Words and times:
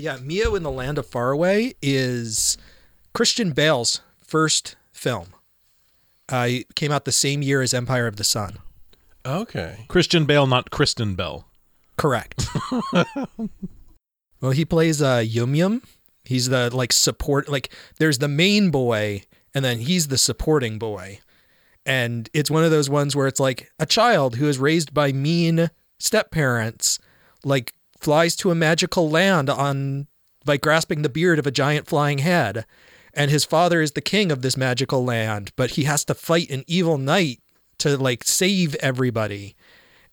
But 0.00 0.04
yeah, 0.04 0.16
Mio 0.16 0.54
in 0.54 0.62
the 0.62 0.70
Land 0.70 0.96
of 0.96 1.04
Faraway 1.04 1.74
is 1.82 2.56
Christian 3.12 3.50
Bale's 3.52 4.00
first 4.24 4.76
film. 4.94 5.34
Uh, 6.32 6.46
it 6.48 6.74
came 6.74 6.90
out 6.90 7.04
the 7.04 7.12
same 7.12 7.42
year 7.42 7.60
as 7.60 7.74
Empire 7.74 8.06
of 8.06 8.16
the 8.16 8.24
Sun. 8.24 8.60
Okay. 9.26 9.84
Christian 9.88 10.24
Bale, 10.24 10.46
not 10.46 10.70
Kristen 10.70 11.16
Bell. 11.16 11.46
Correct. 11.98 12.46
well, 14.40 14.52
he 14.52 14.64
plays 14.64 15.02
uh, 15.02 15.22
Yum 15.22 15.54
Yum. 15.54 15.82
He's 16.24 16.48
the 16.48 16.74
like 16.74 16.94
support. 16.94 17.50
Like 17.50 17.70
there's 17.98 18.20
the 18.20 18.28
main 18.28 18.70
boy, 18.70 19.24
and 19.52 19.62
then 19.62 19.80
he's 19.80 20.08
the 20.08 20.16
supporting 20.16 20.78
boy. 20.78 21.20
And 21.84 22.30
it's 22.32 22.50
one 22.50 22.64
of 22.64 22.70
those 22.70 22.88
ones 22.88 23.14
where 23.14 23.26
it's 23.26 23.38
like 23.38 23.70
a 23.78 23.84
child 23.84 24.36
who 24.36 24.48
is 24.48 24.58
raised 24.58 24.94
by 24.94 25.12
mean 25.12 25.68
step 25.98 26.30
parents, 26.30 26.98
like 27.44 27.74
flies 28.00 28.34
to 28.36 28.50
a 28.50 28.54
magical 28.54 29.08
land 29.08 29.48
on 29.50 30.06
by 30.44 30.56
grasping 30.56 31.02
the 31.02 31.08
beard 31.08 31.38
of 31.38 31.46
a 31.46 31.50
giant 31.50 31.86
flying 31.86 32.18
head. 32.18 32.64
And 33.12 33.30
his 33.30 33.44
father 33.44 33.82
is 33.82 33.92
the 33.92 34.00
king 34.00 34.30
of 34.30 34.42
this 34.42 34.56
magical 34.56 35.04
land, 35.04 35.52
but 35.56 35.70
he 35.70 35.84
has 35.84 36.04
to 36.06 36.14
fight 36.14 36.50
an 36.50 36.64
evil 36.66 36.96
knight 36.96 37.40
to 37.78 37.96
like 37.96 38.24
save 38.24 38.74
everybody. 38.76 39.56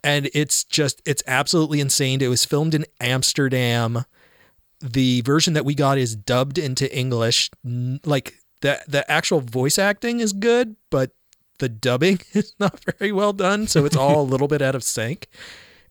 And 0.04 0.30
it's 0.34 0.64
just 0.64 1.02
it's 1.06 1.24
absolutely 1.28 1.80
insane. 1.80 2.22
It 2.22 2.28
was 2.28 2.46
filmed 2.46 2.74
in 2.74 2.86
Amsterdam. 3.00 4.06
The 4.80 5.22
version 5.22 5.54
that 5.54 5.66
we 5.66 5.76
got 5.76 5.98
is 5.98 6.16
dubbed 6.16 6.58
into 6.58 6.94
English. 6.96 7.50
Like 7.64 8.36
the 8.62 8.82
the 8.88 9.10
actual 9.10 9.42
voice 9.42 9.78
acting 9.78 10.20
is 10.20 10.34
good, 10.34 10.76
but 10.90 11.12
the 11.60 11.70
dubbing 11.70 12.20
is 12.34 12.54
not 12.60 12.84
very 12.98 13.12
well 13.12 13.34
done, 13.34 13.68
so 13.68 13.86
it's 13.86 13.96
all 13.96 14.22
a 14.22 14.24
little 14.24 14.48
bit 14.48 14.62
out 14.62 14.76
of 14.76 14.84
sync 14.84 15.28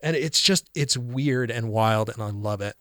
and 0.01 0.17
it's 0.17 0.41
just 0.41 0.71
it's 0.75 0.97
weird 0.97 1.51
and 1.51 1.69
wild 1.69 2.09
and 2.09 2.23
i 2.23 2.31
love 2.31 2.61
it. 2.61 2.77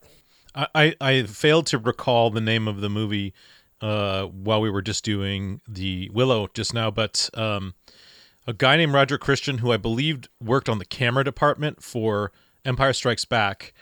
I 0.54 0.96
i 1.02 1.24
failed 1.24 1.68
to 1.68 1.78
recall 1.78 2.30
the 2.30 2.42
name 2.42 2.68
of 2.68 2.82
the 2.82 2.90
movie 2.90 3.34
uh 3.82 4.26
while 4.26 4.62
we 4.62 4.70
were 4.70 4.82
just 4.82 5.04
doing 5.04 5.62
the 5.68 6.10
willow 6.14 6.48
just 6.54 6.74
now 6.74 6.90
but 6.90 7.30
um 7.34 7.74
a 8.48 8.54
guy 8.54 8.78
named 8.78 8.94
roger 8.94 9.18
christian 9.18 9.58
who 9.58 9.74
i 9.74 9.78
believed 9.78 10.30
worked 10.42 10.70
on 10.70 10.80
the 10.80 10.86
camera 10.86 11.26
department 11.26 11.84
for 11.84 12.32
empire 12.64 12.94
strikes 12.94 13.26
back 13.26 13.74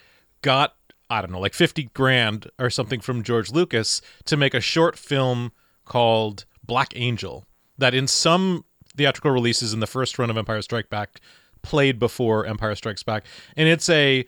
got 0.42 0.76
i 1.12 1.22
don't 1.22 1.32
know 1.32 1.40
like 1.40 1.54
50 1.54 1.92
grand 1.94 2.50
or 2.58 2.72
something 2.72 3.00
from 3.00 3.22
george 3.22 3.52
lucas 3.52 4.02
to 4.26 4.36
make 4.36 4.56
a 4.56 4.62
short 4.62 4.98
film 4.98 5.52
called 5.86 6.46
black 6.64 6.94
angel 6.96 7.46
that 7.78 7.94
in 7.94 8.08
some 8.08 8.66
theatrical 8.96 9.30
releases 9.30 9.74
in 9.74 9.80
the 9.80 9.88
first 9.88 10.18
run 10.18 10.32
of 10.32 10.38
empire 10.38 10.62
strike 10.64 10.90
back 10.90 11.22
played 11.64 11.98
before 11.98 12.46
Empire 12.46 12.76
Strikes 12.76 13.02
Back, 13.04 13.26
and 13.58 13.68
it's 13.68 13.90
a 13.90 14.26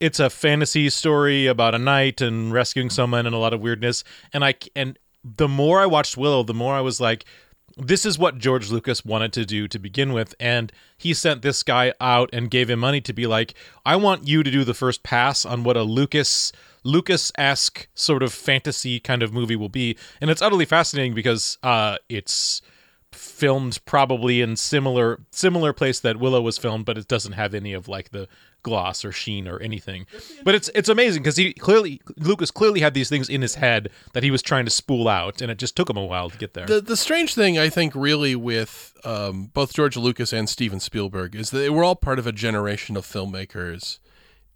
it's 0.00 0.20
a 0.20 0.30
fantasy 0.30 0.90
story 0.90 1.46
about 1.46 1.74
a 1.74 1.78
knight 1.78 2.20
and 2.20 2.52
rescuing 2.52 2.90
someone 2.90 3.26
and 3.26 3.34
a 3.34 3.38
lot 3.38 3.52
of 3.52 3.60
weirdness. 3.60 4.04
And 4.32 4.44
I 4.44 4.54
and 4.76 4.98
the 5.24 5.48
more 5.48 5.80
I 5.80 5.86
watched 5.86 6.16
Willow, 6.16 6.42
the 6.42 6.54
more 6.54 6.74
I 6.74 6.80
was 6.80 7.00
like, 7.00 7.24
this 7.76 8.04
is 8.04 8.18
what 8.18 8.38
George 8.38 8.70
Lucas 8.70 9.04
wanted 9.04 9.32
to 9.32 9.44
do 9.44 9.66
to 9.68 9.78
begin 9.78 10.12
with, 10.12 10.34
and 10.38 10.72
he 10.96 11.12
sent 11.12 11.42
this 11.42 11.62
guy 11.62 11.92
out 12.00 12.30
and 12.32 12.50
gave 12.50 12.70
him 12.70 12.78
money 12.78 13.00
to 13.00 13.12
be 13.12 13.26
like, 13.26 13.54
I 13.84 13.96
want 13.96 14.28
you 14.28 14.42
to 14.42 14.50
do 14.50 14.64
the 14.64 14.74
first 14.74 15.02
pass 15.02 15.44
on 15.44 15.64
what 15.64 15.76
a 15.76 15.82
Lucas 15.82 16.52
Lucas 16.84 17.32
esque 17.38 17.88
sort 17.94 18.22
of 18.22 18.32
fantasy 18.32 19.00
kind 19.00 19.22
of 19.22 19.32
movie 19.32 19.56
will 19.56 19.68
be, 19.70 19.96
and 20.20 20.30
it's 20.30 20.42
utterly 20.42 20.66
fascinating 20.66 21.14
because 21.14 21.58
uh, 21.62 21.96
it's 22.08 22.60
filmed 23.14 23.84
probably 23.84 24.40
in 24.40 24.56
similar 24.56 25.20
similar 25.30 25.72
place 25.72 26.00
that 26.00 26.18
Willow 26.18 26.40
was 26.40 26.58
filmed, 26.58 26.84
but 26.84 26.98
it 26.98 27.08
doesn't 27.08 27.32
have 27.32 27.54
any 27.54 27.72
of 27.72 27.88
like 27.88 28.10
the 28.10 28.28
gloss 28.62 29.04
or 29.04 29.12
sheen 29.12 29.46
or 29.46 29.60
anything. 29.60 30.06
But 30.42 30.54
it's 30.54 30.68
it's 30.74 30.88
amazing 30.88 31.22
because 31.22 31.36
he 31.36 31.52
clearly 31.52 32.00
Lucas 32.16 32.50
clearly 32.50 32.80
had 32.80 32.94
these 32.94 33.08
things 33.08 33.28
in 33.28 33.42
his 33.42 33.56
head 33.56 33.90
that 34.12 34.22
he 34.22 34.30
was 34.30 34.42
trying 34.42 34.64
to 34.64 34.70
spool 34.70 35.08
out, 35.08 35.40
and 35.40 35.50
it 35.50 35.58
just 35.58 35.76
took 35.76 35.88
him 35.88 35.96
a 35.96 36.04
while 36.04 36.30
to 36.30 36.38
get 36.38 36.54
there. 36.54 36.66
The 36.66 36.80
the 36.80 36.96
strange 36.96 37.34
thing 37.34 37.58
I 37.58 37.68
think 37.68 37.94
really 37.94 38.34
with 38.34 38.94
um, 39.04 39.50
both 39.54 39.72
George 39.72 39.96
Lucas 39.96 40.32
and 40.32 40.48
Steven 40.48 40.80
Spielberg 40.80 41.34
is 41.34 41.50
that 41.50 41.58
they 41.58 41.70
were 41.70 41.84
all 41.84 41.96
part 41.96 42.18
of 42.18 42.26
a 42.26 42.32
generation 42.32 42.96
of 42.96 43.06
filmmakers. 43.06 43.98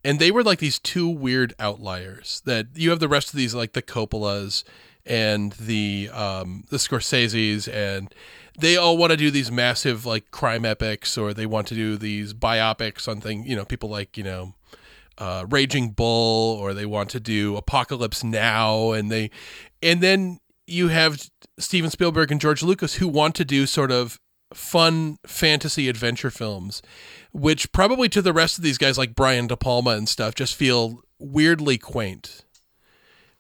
And 0.05 0.21
they 0.21 0.31
were 0.31 0.45
like 0.45 0.61
these 0.61 0.79
two 0.79 1.09
weird 1.09 1.55
outliers 1.59 2.41
that 2.45 2.69
you 2.75 2.91
have 2.91 3.01
the 3.01 3.09
rest 3.09 3.31
of 3.31 3.37
these 3.37 3.53
like 3.53 3.73
the 3.73 3.83
Coppolas 3.83 4.63
and 5.09 5.53
the 5.53 6.11
um, 6.13 6.65
the 6.69 6.77
Scorseses 6.77 7.73
and 7.73 8.15
they 8.59 8.77
all 8.77 8.99
want 8.99 9.13
to 9.13 9.17
do 9.17 9.31
these 9.31 9.51
massive 9.51 10.05
like 10.05 10.31
crime 10.31 10.65
epics 10.65 11.17
or 11.17 11.33
they 11.33 11.47
want 11.47 11.67
to 11.69 11.75
do 11.75 11.97
these 11.97 12.35
biopics 12.35 13.09
on 13.09 13.21
thing 13.21 13.45
you 13.47 13.57
know 13.57 13.65
people 13.65 13.89
like 13.89 14.17
you 14.17 14.25
know 14.25 14.55
uh, 15.17 15.45
raging 15.49 15.91
bull 15.91 16.57
or 16.57 16.75
they 16.75 16.87
want 16.87 17.11
to 17.11 17.21
do 17.21 17.57
apocalypse 17.57 18.23
now 18.23 18.93
and 18.93 19.11
they 19.11 19.31
and 19.83 20.01
then 20.01 20.39
you 20.67 20.89
have 20.89 21.29
steven 21.59 21.91
spielberg 21.91 22.31
and 22.31 22.41
george 22.41 22.63
lucas 22.63 22.95
who 22.95 23.09
want 23.09 23.35
to 23.35 23.45
do 23.45 23.67
sort 23.67 23.91
of 23.91 24.19
fun 24.55 25.19
fantasy 25.27 25.89
adventure 25.89 26.31
films 26.31 26.83
which 27.33 27.71
probably 27.73 28.09
to 28.09 28.23
the 28.23 28.33
rest 28.33 28.59
of 28.59 28.65
these 28.65 28.79
guys 28.79 28.97
like 28.97 29.15
brian 29.15 29.47
de 29.47 29.57
palma 29.57 29.91
and 29.91 30.09
stuff 30.09 30.35
just 30.35 30.55
feel 30.55 31.01
weirdly 31.19 31.79
quaint 31.79 32.45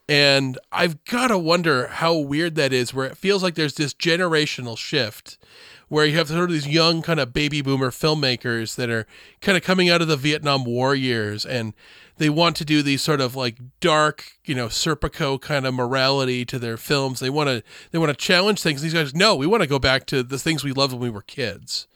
and 0.08 0.58
I've 0.72 1.04
got 1.04 1.28
to 1.28 1.38
wonder 1.38 1.88
how 1.88 2.16
weird 2.16 2.54
that 2.54 2.72
is, 2.72 2.94
where 2.94 3.06
it 3.06 3.16
feels 3.16 3.42
like 3.42 3.54
there's 3.54 3.74
this 3.74 3.92
generational 3.94 4.76
shift 4.78 5.38
where 5.88 6.04
you 6.04 6.16
have 6.16 6.28
sort 6.28 6.44
of 6.44 6.50
these 6.50 6.69
young 6.69 7.02
kind 7.02 7.19
of 7.19 7.32
baby 7.32 7.62
boomer 7.62 7.91
filmmakers 7.91 8.76
that 8.76 8.91
are 8.91 9.06
kind 9.41 9.56
of 9.56 9.64
coming 9.64 9.88
out 9.88 10.02
of 10.02 10.08
the 10.08 10.16
Vietnam 10.16 10.64
War 10.64 10.94
years 10.94 11.46
and 11.46 11.72
they 12.19 12.28
want 12.28 12.56
to 12.56 12.64
do 12.64 12.82
these 12.82 13.00
sort 13.00 13.20
of 13.20 13.34
like 13.36 13.56
dark, 13.80 14.32
you 14.44 14.54
know, 14.54 14.66
Serpico 14.66 15.41
kind 15.41 15.66
of 15.66 15.72
morality 15.74 16.44
to 16.44 16.58
their 16.58 16.76
films. 16.76 17.20
They 17.20 17.30
want 17.30 17.48
to 17.48 17.62
they 17.90 17.98
want 17.98 18.10
to 18.10 18.16
challenge 18.16 18.60
things. 18.60 18.82
These 18.82 18.94
guys, 18.94 19.14
no, 19.14 19.34
we 19.36 19.46
want 19.46 19.62
to 19.62 19.69
go 19.69 19.78
back 19.78 20.04
to 20.06 20.22
the 20.22 20.38
things 20.38 20.64
we 20.64 20.72
loved 20.72 20.92
when 20.92 21.02
we 21.02 21.10
were 21.10 21.22
kids. 21.22 21.86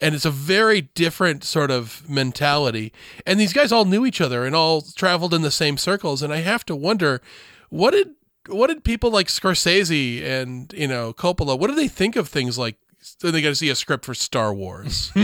And 0.00 0.14
it's 0.14 0.26
a 0.26 0.30
very 0.30 0.82
different 0.82 1.42
sort 1.42 1.70
of 1.70 2.08
mentality. 2.08 2.92
And 3.26 3.40
these 3.40 3.54
guys 3.54 3.72
all 3.72 3.86
knew 3.86 4.04
each 4.04 4.20
other 4.20 4.44
and 4.44 4.54
all 4.54 4.82
traveled 4.82 5.32
in 5.32 5.42
the 5.42 5.50
same 5.50 5.78
circles. 5.78 6.22
And 6.22 6.32
I 6.32 6.38
have 6.38 6.66
to 6.66 6.76
wonder, 6.76 7.22
what 7.70 7.92
did 7.92 8.10
what 8.48 8.68
did 8.68 8.84
people 8.84 9.10
like 9.10 9.26
Scorsese 9.28 10.22
and 10.22 10.72
you 10.76 10.86
know 10.88 11.12
Coppola? 11.12 11.58
What 11.58 11.68
do 11.68 11.74
they 11.74 11.88
think 11.88 12.16
of 12.16 12.28
things 12.28 12.58
like? 12.58 12.76
Then 13.20 13.32
they 13.32 13.42
got 13.42 13.50
to 13.50 13.54
see 13.54 13.68
a 13.68 13.76
script 13.76 14.04
for 14.04 14.14
Star 14.14 14.52
Wars. 14.52 15.12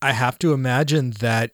I 0.00 0.12
have 0.12 0.38
to 0.38 0.52
imagine 0.52 1.10
that 1.20 1.52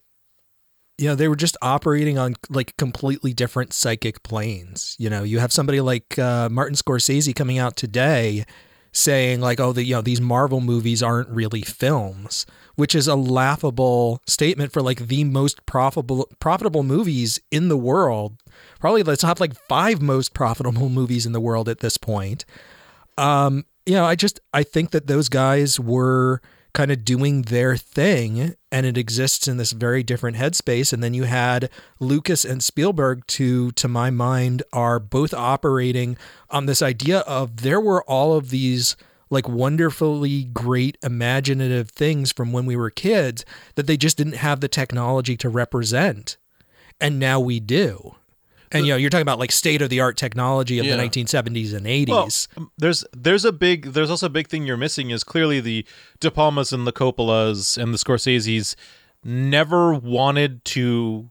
you 0.99 1.09
know 1.09 1.15
they 1.15 1.29
were 1.29 1.37
just 1.37 1.57
operating 1.63 2.19
on 2.19 2.37
like 2.51 2.77
completely 2.77 3.33
different 3.33 3.73
psychic 3.73 4.23
planes. 4.23 4.97
You 4.99 5.09
know, 5.11 5.23
you 5.23 5.39
have 5.39 5.53
somebody 5.53 5.81
like 5.81 6.19
uh, 6.19 6.49
Martin 6.51 6.77
Scorsese 6.77 7.35
coming 7.35 7.59
out 7.59 7.77
today 7.77 8.45
saying 8.93 9.41
like, 9.41 9.59
"Oh, 9.61 9.73
the 9.73 9.85
you 9.85 9.95
know 9.95 10.03
these 10.03 10.21
Marvel 10.21 10.61
movies 10.61 11.03
aren't 11.03 11.29
really 11.29 11.63
films," 11.63 12.47
which 12.77 12.95
is 12.95 13.09
a 13.09 13.17
laughable 13.17 14.21
statement 14.27 14.73
for 14.73 14.83
like 14.83 15.09
the 15.09 15.25
most 15.25 15.65
profitable 15.67 16.29
profitable 16.39 16.83
movies 16.83 17.41
in 17.51 17.69
the 17.69 17.77
world. 17.77 18.37
Probably 18.81 19.03
the 19.03 19.17
top 19.17 19.41
like 19.41 19.55
five 19.69 20.01
most 20.01 20.35
profitable 20.35 20.89
movies 21.01 21.27
in 21.27 21.33
the 21.33 21.41
world 21.41 21.69
at 21.69 21.81
this 21.81 21.97
point. 21.97 22.45
Um, 23.19 23.65
you 23.87 23.95
know, 23.95 24.05
I 24.05 24.15
just 24.15 24.41
I 24.53 24.63
think 24.63 24.91
that 24.91 25.07
those 25.07 25.29
guys 25.29 25.81
were 25.81 26.41
kind 26.75 26.91
of 26.91 27.05
doing 27.05 27.43
their 27.43 27.77
thing 27.77 28.55
and 28.71 28.87
it 28.87 28.97
exists 28.97 29.47
in 29.47 29.59
this 29.59 29.73
very 29.73 30.03
different 30.03 30.37
headspace. 30.37 30.93
And 30.93 31.03
then 31.03 31.15
you 31.15 31.25
had 31.25 31.71
Lucas 32.01 32.45
and 32.45 32.65
Spielberg 32.65 33.27
to 33.29 33.73
to 33.73 33.89
my 33.89 34.11
mind 34.11 34.63
are 34.73 34.99
both 34.99 35.35
operating 35.35 36.17
on 36.51 36.67
this 36.67 36.83
idea 36.83 37.21
of 37.21 37.59
there 37.59 37.81
were 37.81 38.03
all 38.05 38.35
of 38.35 38.51
these 38.51 38.97
like 39.29 39.49
wonderfully 39.49 40.45
great 40.45 40.99
imaginative 41.03 41.91
things 41.91 42.33
from 42.33 42.53
when 42.53 42.67
we 42.67 42.77
were 42.77 42.91
kids 42.91 43.45
that 43.77 43.87
they 43.87 43.97
just 43.97 44.17
didn't 44.17 44.37
have 44.37 44.61
the 44.61 44.69
technology 44.69 45.37
to 45.39 45.49
represent. 45.49 46.37
And 47.01 47.19
now 47.19 47.41
we 47.41 47.59
do 47.59 48.17
and 48.73 48.87
you 48.87 48.93
know, 48.93 48.97
you're 48.97 49.11
talking 49.11 49.23
about 49.23 49.39
like 49.39 49.53
state 49.53 49.83
of 49.83 49.91
the 49.91 50.01
art 50.01 50.17
technology 50.17 50.79
of 50.79 50.85
Yeah. 50.87 50.97
the 50.97 51.03
1970s 51.03 51.75
and 51.75 51.87
80s. 51.87 52.09
Well, 52.09 52.29
um, 52.57 52.71
there's 52.79 53.05
there's 53.17 53.45
a 53.45 53.53
big 53.53 53.93
there's 53.93 54.11
also 54.11 54.27
a 54.27 54.31
big 54.31 54.49
thing 54.49 54.67
you're 54.67 54.77
missing 54.77 55.11
is 55.11 55.23
clearly 55.25 55.61
the 55.61 55.87
De 56.21 56.31
Palmas 56.31 56.73
and 56.73 56.87
the 56.87 56.93
Coppolas 56.93 57.77
and 57.81 57.93
the 57.95 57.99
Scorseses 57.99 58.75
never 59.25 59.95
wanted 59.95 60.65
to 60.67 61.31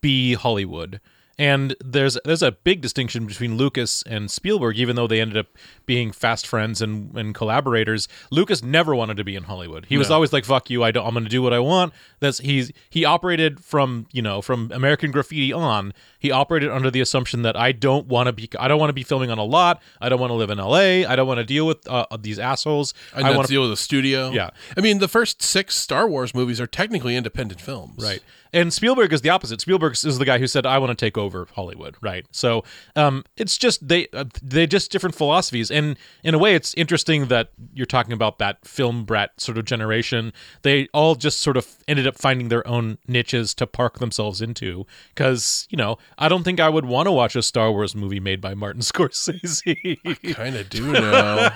be 0.00 0.34
Hollywood. 0.34 1.00
And 1.38 1.76
there's 1.84 2.16
there's 2.24 2.42
a 2.42 2.52
big 2.52 2.80
distinction 2.80 3.26
between 3.26 3.58
Lucas 3.58 4.02
and 4.06 4.30
Spielberg, 4.30 4.78
even 4.78 4.96
though 4.96 5.06
they 5.06 5.20
ended 5.20 5.36
up 5.36 5.48
being 5.84 6.10
fast 6.10 6.46
friends 6.46 6.80
and, 6.80 7.14
and 7.14 7.34
collaborators. 7.34 8.08
Lucas 8.30 8.62
never 8.62 8.94
wanted 8.94 9.18
to 9.18 9.24
be 9.24 9.36
in 9.36 9.42
Hollywood. 9.42 9.84
He 9.86 9.98
was 9.98 10.08
No. 10.08 10.14
always 10.14 10.32
like, 10.32 10.46
"Fuck 10.46 10.70
you! 10.70 10.82
I 10.82 10.90
don't. 10.92 11.06
I'm 11.06 11.12
going 11.12 11.24
to 11.24 11.30
do 11.30 11.42
what 11.42 11.52
I 11.52 11.58
want." 11.58 11.92
That's 12.20 12.38
he's 12.38 12.72
he 12.88 13.04
operated 13.04 13.62
from 13.62 14.06
you 14.12 14.22
know 14.22 14.40
from 14.40 14.70
American 14.72 15.10
Graffiti 15.10 15.52
on. 15.52 15.92
He 16.18 16.30
operated 16.30 16.70
under 16.70 16.90
the 16.90 17.02
assumption 17.02 17.42
that 17.42 17.54
I 17.54 17.70
don't 17.70 18.06
want 18.06 18.28
to 18.28 18.32
be 18.32 18.48
I 18.58 18.66
don't 18.66 18.80
want 18.80 18.88
to 18.88 18.94
be 18.94 19.02
filming 19.02 19.30
on 19.30 19.36
a 19.38 19.44
lot. 19.44 19.82
I 20.00 20.08
don't 20.08 20.18
want 20.18 20.30
to 20.30 20.34
live 20.34 20.48
in 20.50 20.58
L.A. 20.58 21.04
I 21.04 21.16
don't 21.16 21.26
want 21.28 21.38
to 21.38 21.44
deal 21.44 21.66
with 21.66 21.86
uh, 21.86 22.06
these 22.18 22.38
assholes. 22.38 22.94
I, 23.14 23.18
I 23.18 23.22
want 23.24 23.36
want 23.36 23.48
to 23.48 23.52
deal 23.52 23.62
with 23.62 23.72
a 23.72 23.76
studio. 23.76 24.30
Yeah. 24.30 24.50
I 24.74 24.80
mean, 24.80 25.00
the 25.00 25.08
first 25.08 25.42
six 25.42 25.76
Star 25.76 26.08
Wars 26.08 26.34
movies 26.34 26.62
are 26.62 26.66
technically 26.66 27.14
independent 27.14 27.60
films. 27.60 28.02
Right. 28.02 28.22
And 28.56 28.72
Spielberg 28.72 29.12
is 29.12 29.20
the 29.20 29.28
opposite. 29.28 29.60
Spielberg 29.60 29.92
is 29.92 30.18
the 30.18 30.24
guy 30.24 30.38
who 30.38 30.46
said, 30.46 30.64
"I 30.64 30.78
want 30.78 30.88
to 30.88 31.04
take 31.04 31.18
over 31.18 31.46
Hollywood." 31.54 31.94
Right. 32.00 32.24
So 32.30 32.64
um, 32.96 33.22
it's 33.36 33.58
just 33.58 33.86
they 33.86 34.08
uh, 34.14 34.24
they 34.42 34.66
just 34.66 34.90
different 34.90 35.14
philosophies, 35.14 35.70
and 35.70 35.98
in 36.24 36.34
a 36.34 36.38
way, 36.38 36.54
it's 36.54 36.72
interesting 36.72 37.26
that 37.26 37.50
you're 37.74 37.84
talking 37.84 38.14
about 38.14 38.38
that 38.38 38.66
film 38.66 39.04
brat 39.04 39.38
sort 39.42 39.58
of 39.58 39.66
generation. 39.66 40.32
They 40.62 40.88
all 40.94 41.16
just 41.16 41.40
sort 41.40 41.58
of 41.58 41.66
ended 41.86 42.06
up 42.06 42.16
finding 42.16 42.48
their 42.48 42.66
own 42.66 42.96
niches 43.06 43.52
to 43.56 43.66
park 43.66 43.98
themselves 43.98 44.40
into. 44.40 44.86
Because 45.14 45.68
you 45.68 45.76
know, 45.76 45.98
I 46.16 46.30
don't 46.30 46.42
think 46.42 46.58
I 46.58 46.70
would 46.70 46.86
want 46.86 47.08
to 47.08 47.12
watch 47.12 47.36
a 47.36 47.42
Star 47.42 47.70
Wars 47.70 47.94
movie 47.94 48.20
made 48.20 48.40
by 48.40 48.54
Martin 48.54 48.80
Scorsese. 48.80 50.34
Kind 50.34 50.56
of 50.56 50.70
do 50.70 50.92
now. 50.92 51.50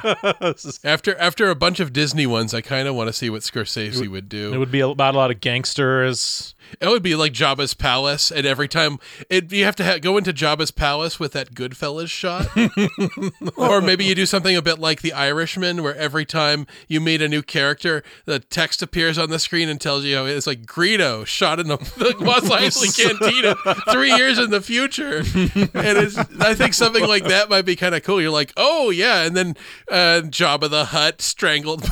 after 0.85 1.17
after 1.17 1.49
a 1.49 1.55
bunch 1.55 1.81
of 1.81 1.94
Disney 1.94 2.26
ones, 2.26 2.52
I 2.52 2.61
kind 2.61 2.87
of 2.87 2.94
want 2.94 3.08
to 3.08 3.14
see 3.14 3.31
what 3.31 3.41
Scorsese 3.41 4.06
would 4.06 4.29
do. 4.29 4.52
it 4.52 4.58
would 4.58 4.70
be 4.70 4.81
about 4.81 5.14
a 5.14 5.17
lot 5.17 5.31
of 5.31 5.41
gangsters. 5.41 6.55
It 6.81 6.89
would 6.89 7.03
be 7.03 7.15
like 7.15 7.33
Jabba's 7.33 7.75
palace, 7.75 8.31
and 8.31 8.47
every 8.47 8.69
time 8.69 8.99
it, 9.29 9.53
you 9.53 9.65
have 9.65 9.77
to 9.77 9.85
ha- 9.85 9.99
go 9.99 10.17
into 10.17 10.33
Jabba's 10.33 10.71
palace 10.71 11.19
with 11.19 11.33
that 11.33 11.55
Goodfellas 11.55 12.09
shot, 12.09 12.47
or 13.57 13.81
maybe 13.81 14.05
you 14.05 14.15
do 14.15 14.27
something 14.27 14.57
a 14.57 14.63
bit 14.63 14.79
like 14.79 15.03
The 15.03 15.13
Irishman, 15.13 15.83
where 15.83 15.97
every 15.97 16.25
time 16.25 16.67
you 16.89 17.01
meet 17.01 17.23
a 17.23 17.29
new 17.29 17.43
character, 17.43 18.03
the 18.25 18.39
text 18.39 18.83
appears 18.83 19.19
on 19.19 19.31
the 19.31 19.39
screen 19.39 19.69
and 19.69 19.81
tells 19.81 20.05
you 20.05 20.25
it's 20.27 20.47
like 20.47 20.65
Greedo 20.65 21.27
shot 21.27 21.59
in 21.61 21.69
the, 21.69 21.77
the 21.77 22.15
Mos 22.25 22.49
Eisley 22.49 22.97
Cantina 22.97 23.57
three 23.93 24.15
years 24.15 24.39
in 24.39 24.51
the 24.51 24.61
future, 24.61 25.19
and 25.19 25.99
it's, 25.99 26.17
I 26.41 26.55
think 26.55 26.75
something 26.75 27.07
like 27.07 27.25
that 27.25 27.49
might 27.49 27.65
be 27.65 27.77
kind 27.77 27.95
of 27.95 28.03
cool. 28.03 28.21
You're 28.21 28.31
like, 28.31 28.53
oh 28.57 28.91
yeah, 28.91 29.23
and 29.23 29.37
then 29.37 29.57
uh, 29.91 30.23
Jabba 30.25 30.71
the 30.71 30.87
Hutt 30.87 31.21
strangled 31.21 31.83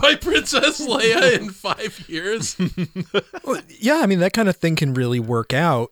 by 0.00 0.14
Princess 0.14 0.80
Leia 0.86 1.38
in 1.38 1.50
five 1.50 2.04
years. 2.08 2.56
Well, 3.44 3.60
yeah, 3.68 4.00
I 4.02 4.06
mean 4.06 4.19
that 4.22 4.32
kind 4.32 4.48
of 4.48 4.56
thing 4.56 4.76
can 4.76 4.94
really 4.94 5.20
work 5.20 5.52
out. 5.52 5.90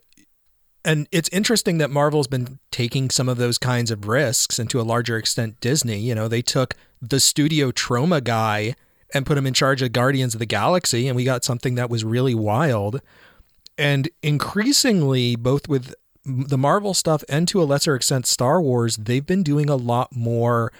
And 0.84 1.08
it's 1.12 1.28
interesting 1.30 1.78
that 1.78 1.90
Marvel's 1.90 2.28
been 2.28 2.58
taking 2.70 3.10
some 3.10 3.28
of 3.28 3.36
those 3.36 3.58
kinds 3.58 3.90
of 3.90 4.06
risks 4.06 4.58
and 4.58 4.70
to 4.70 4.80
a 4.80 4.82
larger 4.82 5.16
extent 5.16 5.60
Disney, 5.60 5.98
you 5.98 6.14
know, 6.14 6.28
they 6.28 6.42
took 6.42 6.74
the 7.02 7.20
studio 7.20 7.70
Troma 7.70 8.22
guy 8.22 8.74
and 9.12 9.26
put 9.26 9.38
him 9.38 9.46
in 9.46 9.54
charge 9.54 9.82
of 9.82 9.92
Guardians 9.92 10.34
of 10.34 10.38
the 10.38 10.46
Galaxy 10.46 11.08
and 11.08 11.16
we 11.16 11.24
got 11.24 11.44
something 11.44 11.74
that 11.74 11.90
was 11.90 12.04
really 12.04 12.34
wild. 12.34 13.00
And 13.76 14.08
increasingly 14.22 15.36
both 15.36 15.68
with 15.68 15.94
the 16.24 16.58
Marvel 16.58 16.94
stuff 16.94 17.24
and 17.28 17.48
to 17.48 17.62
a 17.62 17.64
lesser 17.64 17.94
extent 17.94 18.26
Star 18.26 18.60
Wars, 18.60 18.96
they've 18.96 19.26
been 19.26 19.42
doing 19.42 19.68
a 19.68 19.76
lot 19.76 20.14
more 20.14 20.72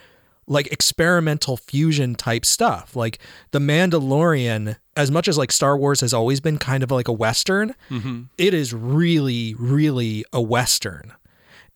like 0.49 0.67
experimental 0.73 1.57
fusion 1.57 2.15
type 2.15 2.45
stuff. 2.45 2.97
Like 2.97 3.19
The 3.53 3.59
Mandalorian, 3.59 4.77
as 4.97 5.11
much 5.11 5.29
as 5.29 5.39
like 5.39 5.53
Star 5.53 5.77
Wars 5.77 6.01
has 6.01 6.13
always 6.13 6.41
been 6.41 6.59
kind 6.59 6.83
of 6.83 6.91
like 6.91 7.07
a 7.07 7.13
Western, 7.13 7.75
mm-hmm. 7.91 8.23
it 8.37 8.55
is 8.55 8.75
really, 8.75 9.55
really 9.59 10.25
a 10.33 10.41
Western. 10.41 11.13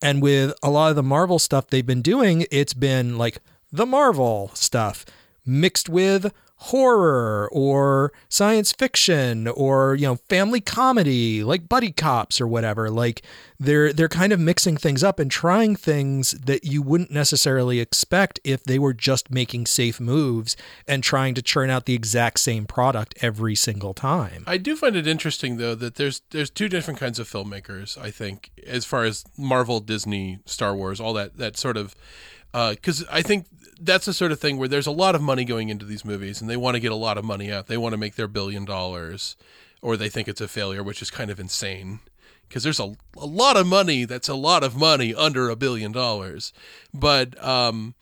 And 0.00 0.20
with 0.20 0.52
a 0.62 0.70
lot 0.70 0.90
of 0.90 0.96
the 0.96 1.02
Marvel 1.02 1.38
stuff 1.38 1.69
they've 1.69 1.86
been 1.86 2.02
doing, 2.02 2.46
it's 2.50 2.74
been 2.74 3.16
like 3.16 3.38
the 3.70 3.86
Marvel 3.86 4.50
stuff 4.54 5.04
mixed 5.46 5.88
with 5.88 6.32
horror 6.62 7.48
or 7.52 8.12
science 8.28 8.72
fiction 8.72 9.48
or 9.48 9.94
you 9.94 10.06
know 10.06 10.16
family 10.28 10.60
comedy 10.60 11.42
like 11.42 11.68
buddy 11.68 11.90
cops 11.90 12.40
or 12.40 12.46
whatever 12.46 12.90
like 12.90 13.22
they're 13.58 13.92
they're 13.92 14.08
kind 14.08 14.32
of 14.32 14.40
mixing 14.40 14.76
things 14.76 15.04
up 15.04 15.18
and 15.18 15.30
trying 15.30 15.76
things 15.76 16.32
that 16.32 16.64
you 16.64 16.82
wouldn't 16.82 17.10
necessarily 17.10 17.80
expect 17.80 18.40
if 18.44 18.64
they 18.64 18.78
were 18.78 18.92
just 18.92 19.30
making 19.30 19.66
safe 19.66 20.00
moves 20.00 20.56
and 20.86 21.02
trying 21.02 21.34
to 21.34 21.42
churn 21.42 21.70
out 21.70 21.86
the 21.86 21.94
exact 21.94 22.38
same 22.38 22.66
product 22.66 23.14
every 23.20 23.54
single 23.54 23.94
time 23.94 24.44
I 24.46 24.56
do 24.56 24.76
find 24.76 24.96
it 24.96 25.06
interesting 25.06 25.56
though 25.56 25.74
that 25.74 25.96
there's 25.96 26.22
there's 26.30 26.50
two 26.50 26.68
different 26.68 26.98
kinds 26.98 27.18
of 27.18 27.28
filmmakers. 27.28 27.98
I 28.00 28.10
think 28.10 28.50
as 28.66 28.84
far 28.84 29.04
as 29.04 29.24
Marvel, 29.36 29.80
Disney, 29.80 30.40
Star 30.46 30.74
Wars, 30.74 31.00
all 31.00 31.12
that 31.14 31.36
that 31.38 31.56
sort 31.56 31.76
of 31.76 31.94
uh, 32.54 32.70
because 32.70 33.04
I 33.10 33.22
think 33.22 33.46
that's 33.84 34.06
the 34.06 34.12
sort 34.12 34.32
of 34.32 34.40
thing 34.40 34.58
where 34.58 34.69
there's 34.69 34.87
a 34.87 34.93
lot 34.93 35.14
of 35.14 35.23
money 35.23 35.44
going 35.44 35.69
into 35.69 35.84
these 35.84 36.05
movies 36.05 36.40
and 36.40 36.49
they 36.49 36.56
want 36.56 36.75
to 36.75 36.81
get 36.81 36.93
a 36.93 36.96
lot 36.96 37.19
of 37.19 37.25
money 37.25 37.52
out. 37.52 37.67
They 37.67 37.76
want 37.76 37.93
to 37.93 37.99
make 37.99 38.14
their 38.14 38.29
billion 38.29 38.64
dollars, 38.64 39.37
or 39.81 39.96
they 39.96 40.08
think 40.08 40.29
it's 40.29 40.40
a 40.40 40.49
failure, 40.49 40.82
which 40.82 41.02
is 41.02 41.11
kind 41.11 41.31
of 41.31 41.40
insane. 41.40 42.00
Because 42.49 42.62
there's 42.62 42.81
a, 42.81 42.94
a 43.17 43.26
lot 43.26 43.56
of 43.56 43.67
money 43.67 44.05
that's 44.05 44.29
a 44.29 44.34
lot 44.34 44.62
of 44.62 44.76
money 44.76 45.14
under 45.14 45.49
a 45.49 45.56
billion 45.56 45.90
dollars. 45.90 46.52
But 46.93 47.43
um, 47.43 47.94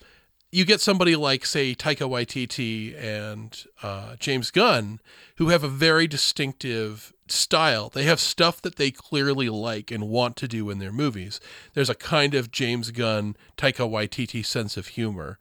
you 0.51 0.65
get 0.65 0.81
somebody 0.81 1.15
like, 1.15 1.45
say, 1.45 1.73
Taika 1.73 2.09
Waititi 2.09 3.01
and 3.01 3.65
uh, 3.81 4.17
James 4.19 4.51
Gunn, 4.51 4.99
who 5.37 5.47
have 5.47 5.63
a 5.63 5.69
very 5.69 6.05
distinctive 6.05 7.13
style. 7.31 7.89
They 7.89 8.03
have 8.03 8.19
stuff 8.19 8.61
that 8.61 8.75
they 8.75 8.91
clearly 8.91 9.49
like 9.49 9.91
and 9.91 10.09
want 10.09 10.35
to 10.37 10.47
do 10.47 10.69
in 10.69 10.79
their 10.79 10.91
movies. 10.91 11.39
There's 11.73 11.89
a 11.89 11.95
kind 11.95 12.33
of 12.33 12.51
James 12.51 12.91
Gunn, 12.91 13.35
Taika 13.57 13.89
Waititi 13.89 14.45
sense 14.45 14.77
of 14.77 14.87
humor. 14.87 15.39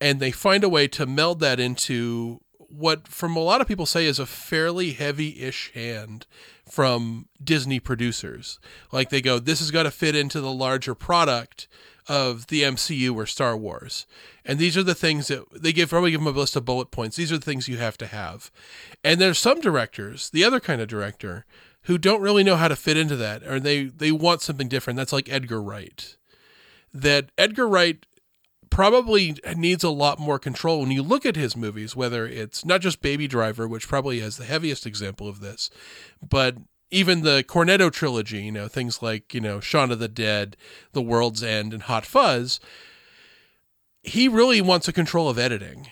And 0.00 0.20
they 0.20 0.30
find 0.30 0.62
a 0.62 0.68
way 0.68 0.86
to 0.88 1.06
meld 1.06 1.40
that 1.40 1.58
into 1.58 2.40
what, 2.58 3.08
from 3.08 3.34
a 3.34 3.40
lot 3.40 3.60
of 3.60 3.66
people 3.66 3.86
say, 3.86 4.06
is 4.06 4.18
a 4.18 4.26
fairly 4.26 4.92
heavy 4.92 5.40
ish 5.40 5.72
hand 5.72 6.26
from 6.68 7.26
Disney 7.42 7.80
producers. 7.80 8.60
Like 8.92 9.10
they 9.10 9.22
go, 9.22 9.38
this 9.38 9.58
has 9.60 9.70
got 9.70 9.84
to 9.84 9.90
fit 9.90 10.14
into 10.14 10.40
the 10.40 10.52
larger 10.52 10.94
product 10.94 11.66
of 12.08 12.46
the 12.46 12.62
MCU 12.62 13.14
or 13.14 13.26
Star 13.26 13.56
Wars. 13.56 14.06
And 14.44 14.58
these 14.58 14.76
are 14.76 14.82
the 14.82 14.94
things 14.94 15.28
that 15.28 15.44
they 15.52 15.72
give 15.72 15.90
probably 15.90 16.10
give 16.10 16.20
them 16.20 16.34
a 16.34 16.38
list 16.38 16.56
of 16.56 16.64
bullet 16.64 16.90
points. 16.90 17.16
These 17.16 17.30
are 17.30 17.38
the 17.38 17.44
things 17.44 17.68
you 17.68 17.76
have 17.76 17.98
to 17.98 18.06
have. 18.06 18.50
And 19.04 19.20
there's 19.20 19.38
some 19.38 19.60
directors, 19.60 20.30
the 20.30 20.44
other 20.44 20.60
kind 20.60 20.80
of 20.80 20.88
director, 20.88 21.44
who 21.82 21.98
don't 21.98 22.22
really 22.22 22.44
know 22.44 22.56
how 22.56 22.68
to 22.68 22.76
fit 22.76 22.96
into 22.96 23.16
that, 23.16 23.42
or 23.44 23.60
they 23.60 23.84
they 23.84 24.12
want 24.12 24.42
something 24.42 24.68
different. 24.68 24.96
That's 24.96 25.12
like 25.12 25.30
Edgar 25.30 25.62
Wright. 25.62 26.16
That 26.92 27.30
Edgar 27.38 27.68
Wright 27.68 28.04
probably 28.70 29.36
needs 29.56 29.84
a 29.84 29.90
lot 29.90 30.18
more 30.18 30.38
control 30.38 30.80
when 30.80 30.90
you 30.90 31.02
look 31.02 31.24
at 31.24 31.36
his 31.36 31.56
movies, 31.56 31.96
whether 31.96 32.26
it's 32.26 32.64
not 32.64 32.80
just 32.80 33.00
Baby 33.00 33.26
Driver, 33.26 33.66
which 33.66 33.88
probably 33.88 34.20
has 34.20 34.36
the 34.36 34.44
heaviest 34.44 34.86
example 34.86 35.28
of 35.28 35.40
this, 35.40 35.70
but 36.26 36.56
even 36.90 37.22
the 37.22 37.44
Cornetto 37.46 37.92
trilogy, 37.92 38.42
you 38.42 38.52
know, 38.52 38.68
things 38.68 39.02
like, 39.02 39.34
you 39.34 39.40
know, 39.40 39.60
Shaun 39.60 39.90
of 39.90 39.98
the 39.98 40.08
Dead, 40.08 40.56
The 40.92 41.02
World's 41.02 41.42
End, 41.42 41.72
and 41.72 41.82
Hot 41.84 42.06
Fuzz, 42.06 42.60
he 44.02 44.28
really 44.28 44.60
wants 44.60 44.88
a 44.88 44.92
control 44.92 45.28
of 45.28 45.38
editing 45.38 45.88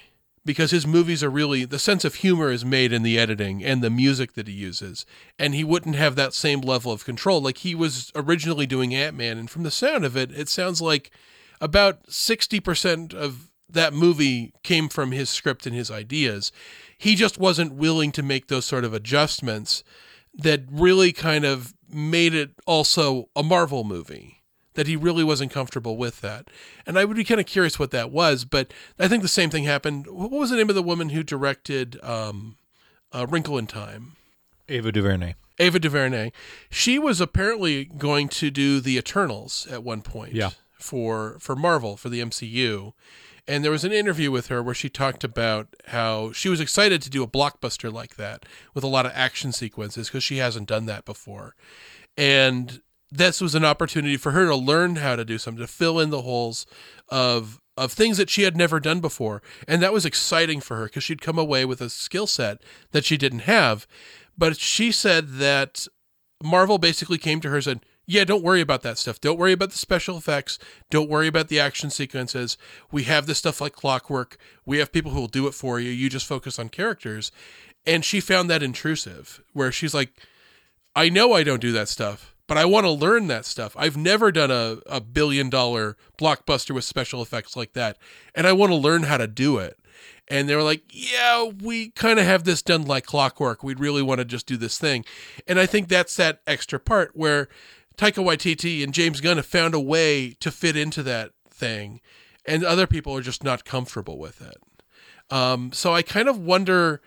because 0.47 0.71
his 0.71 0.87
movies 0.87 1.25
are 1.25 1.29
really 1.29 1.65
the 1.65 1.79
sense 1.79 2.05
of 2.05 2.17
humor 2.17 2.51
is 2.51 2.65
made 2.65 2.93
in 2.93 3.03
the 3.03 3.19
editing 3.19 3.63
and 3.65 3.83
the 3.83 3.91
music 3.91 4.35
that 4.35 4.47
he 4.47 4.55
uses. 4.55 5.05
And 5.39 5.55
he 5.55 5.65
wouldn't 5.65 5.97
have 5.97 6.15
that 6.17 6.33
same 6.33 6.61
level 6.61 6.93
of 6.93 7.05
control. 7.05 7.43
Like 7.43 7.59
he 7.59 7.75
was 7.75 8.13
originally 8.15 8.67
doing 8.67 8.95
ant-man 8.95 9.39
and 9.39 9.51
from 9.51 9.65
the 9.65 9.71
sound 9.71 10.05
of 10.05 10.17
it 10.17 10.31
it 10.31 10.49
sounds 10.49 10.81
like 10.81 11.11
about 11.61 12.07
60% 12.07 13.13
of 13.13 13.51
that 13.69 13.93
movie 13.93 14.53
came 14.63 14.89
from 14.89 15.11
his 15.11 15.29
script 15.29 15.67
and 15.67 15.75
his 15.75 15.91
ideas. 15.91 16.53
He 16.97 17.17
just 17.17 17.39
wasn't 17.39 17.75
willing 17.75 18.13
to 18.13 18.23
make 18.23 18.47
those 18.47 18.65
sort 18.65 18.85
of 18.85 18.95
adjustments 18.95 19.83
that 20.37 20.63
really 20.71 21.13
kind 21.13 21.45
of 21.45 21.75
made 21.91 22.35
it 22.35 22.51
also 22.67 23.29
a 23.35 23.43
marvel 23.43 23.85
movie 23.85 24.43
that 24.75 24.87
he 24.87 24.95
really 24.97 25.25
wasn't 25.25 25.51
comfortable 25.51 25.97
with 25.97 26.21
that. 26.21 26.49
And 26.87 26.99
I 26.99 27.05
would 27.07 27.17
be 27.17 27.25
kind 27.25 27.41
of 27.41 27.47
curious 27.47 27.79
what 27.79 27.91
that 27.93 28.11
was, 28.11 28.45
but 28.45 28.73
I 28.99 29.09
think 29.09 29.23
the 29.23 29.29
same 29.29 29.49
thing 29.49 29.65
happened. 29.65 30.07
What 30.07 30.31
was 30.31 30.51
the 30.51 30.57
name 30.57 30.69
of 30.69 30.75
the 30.75 30.83
woman 30.83 31.09
who 31.11 31.23
directed 31.23 31.99
um, 32.03 32.57
uh, 33.13 33.27
Wrinkle 33.31 33.57
in 33.57 33.67
Time? 33.67 34.17
Ava 34.69 34.93
DuVernay. 34.93 35.35
Ava 35.59 35.79
DuVernay. 35.79 36.31
She 36.69 36.99
was 36.99 37.21
apparently 37.23 37.87
going 37.87 38.29
to 38.29 38.51
do 38.51 38.81
the 38.81 38.99
Eternals 38.99 39.67
at 39.71 39.83
one 39.83 40.03
point 40.03 40.35
Yeah. 40.35 40.51
for 40.79 41.39
for 41.41 41.57
Marvel 41.57 41.97
for 41.97 42.11
the 42.11 42.21
MCU. 42.21 42.93
And 43.49 43.65
there 43.65 43.71
was 43.71 43.85
an 43.85 43.93
interview 43.93 44.31
with 44.31 44.49
her 44.49 44.63
where 44.63 44.75
she 44.75 44.89
talked 44.89 45.23
about 45.23 45.69
how 45.89 46.33
she 46.33 46.49
was 46.49 46.61
excited 46.61 47.01
to 47.03 47.11
do 47.11 47.23
a 47.23 47.29
blockbuster 47.29 47.93
like 47.93 48.17
that 48.17 48.45
with 48.75 48.83
a 48.83 48.89
lot 48.89 49.07
of 49.07 49.13
action 49.15 49.53
sequences 49.53 50.09
because 50.09 50.25
she 50.25 50.39
hasn't 50.39 50.69
done 50.69 50.87
that 50.87 51.05
before. 51.05 51.55
And 52.17 52.81
this 53.11 53.41
was 53.41 53.55
an 53.55 53.65
opportunity 53.65 54.17
for 54.17 54.33
her 54.33 54.47
to 54.47 54.57
learn 54.57 54.97
how 54.97 55.15
to 55.15 55.25
do 55.25 55.39
something 55.39 55.65
to 55.65 55.73
fill 55.73 56.01
in 56.01 56.11
the 56.11 56.23
holes 56.23 56.67
of 57.09 57.61
of 57.79 57.93
things 57.93 58.17
that 58.17 58.31
she 58.31 58.43
had 58.43 58.57
never 58.57 58.81
done 58.81 59.01
before 59.01 59.43
and 59.69 59.83
that 59.83 59.93
was 59.93 60.07
exciting 60.07 60.63
for 60.63 60.79
her 60.79 60.87
because 60.87 61.05
she'd 61.05 61.21
come 61.21 61.39
away 61.39 61.63
with 61.63 61.83
a 61.83 61.91
skill 61.91 62.27
set 62.27 62.63
that 62.93 63.05
she 63.05 63.19
didn't 63.19 63.41
have 63.41 63.87
but 64.37 64.57
she 64.57 64.91
said 64.91 65.35
that 65.35 65.87
Marvel 66.43 66.79
basically 66.79 67.19
came 67.19 67.41
to 67.41 67.49
her 67.49 67.57
and 67.57 67.65
said, 67.65 67.81
"Yeah, 68.07 68.25
don't 68.25 68.43
worry 68.43 68.61
about 68.61 68.83
that 68.83 68.99
stuff. 68.99 69.21
Don't 69.21 69.39
worry 69.39 69.53
about 69.53 69.71
the 69.71 69.79
special 69.79 70.17
effects. 70.17 70.59
Don't 70.91 71.11
worry 71.11 71.27
about 71.27 71.49
the 71.49 71.61
action 71.61 71.91
sequences. 71.91 72.57
We 72.91 73.05
have 73.05 73.27
this 73.27 73.39
stuff 73.39 73.61
like 73.61 73.75
Clockwork. 73.75 74.39
We 74.65 74.79
have 74.79 74.93
people 74.93 75.13
who 75.13 75.21
will 75.21 75.29
do 75.29 75.47
it 75.47 75.55
for 75.55 75.81
you. 75.81 75.91
You 75.91 76.09
just 76.09 76.27
focus 76.27 76.59
on 76.59 76.69
characters." 76.69 77.33
And 77.85 78.05
she 78.05 78.21
found 78.21 78.51
that 78.51 78.65
intrusive, 78.65 79.43
where 79.53 79.71
she's 79.71 79.95
like, 79.95 80.13
"I 80.95 81.09
know 81.09 81.33
I 81.33 81.43
don't 81.43 81.61
do 81.61 81.73
that 81.73 81.89
stuff." 81.89 82.35
But 82.49 82.59
I 82.59 82.65
want 82.65 82.85
to 82.85 82.91
learn 82.91 83.27
that 83.27 83.45
stuff. 83.45 83.75
I've 83.77 83.97
never 83.97 84.31
done 84.31 84.53
a, 84.53 84.79
a 84.87 85.01
billion 85.01 85.51
dollar 85.51 85.97
blockbuster 86.17 86.71
with 86.71 86.85
special 86.85 87.21
effects 87.21 87.57
like 87.57 87.73
that. 87.73 87.99
And 88.37 88.47
I 88.47 88.53
want 88.53 88.71
to 88.71 88.77
learn 88.77 89.03
how 89.03 89.17
to 89.17 89.27
do 89.27 89.59
it 89.59 89.77
and 90.29 90.49
they 90.49 90.57
were 90.57 90.63
like, 90.63 90.83
"Yeah, 90.91 91.45
we 91.45 91.91
kind 91.91 92.19
of 92.19 92.25
have 92.25 92.45
this 92.45 92.63
done 92.63 92.83
like 92.83 93.07
clockwork. 93.07 93.63
We'd 93.63 93.81
really 93.81 94.03
want 94.03 94.19
to 94.19 94.25
just 94.25 94.47
do 94.47 94.57
this 94.57 94.79
thing." 94.79 95.05
And 95.47 95.59
I 95.59 95.67
think 95.67 95.89
that's 95.89 96.17
that 96.17 96.41
extra 96.47 96.81
part 96.81 97.13
where 97.15 97.49
Taika 97.97 98.23
Waititi 98.23 98.83
and 98.83 98.93
James 98.93 99.21
Gunn 99.21 99.37
have 99.37 99.47
found 99.47 99.75
a 99.75 99.81
way 99.81 100.37
to 100.41 100.51
fit 100.51 100.77
into 100.77 101.03
that 101.05 101.33
thing, 101.51 102.01
and 102.45 102.65
other 102.65 102.87
people 102.87 103.17
are 103.17 103.23
just 103.23 103.43
not 103.43 103.65
comfortable 103.65 104.19
with 104.19 104.41
it. 104.41 104.57
Um, 105.31 105.73
so 105.73 105.95
I 105.95 106.03
kind 106.03 106.29
of 106.29 106.39
wonder. 106.39 107.01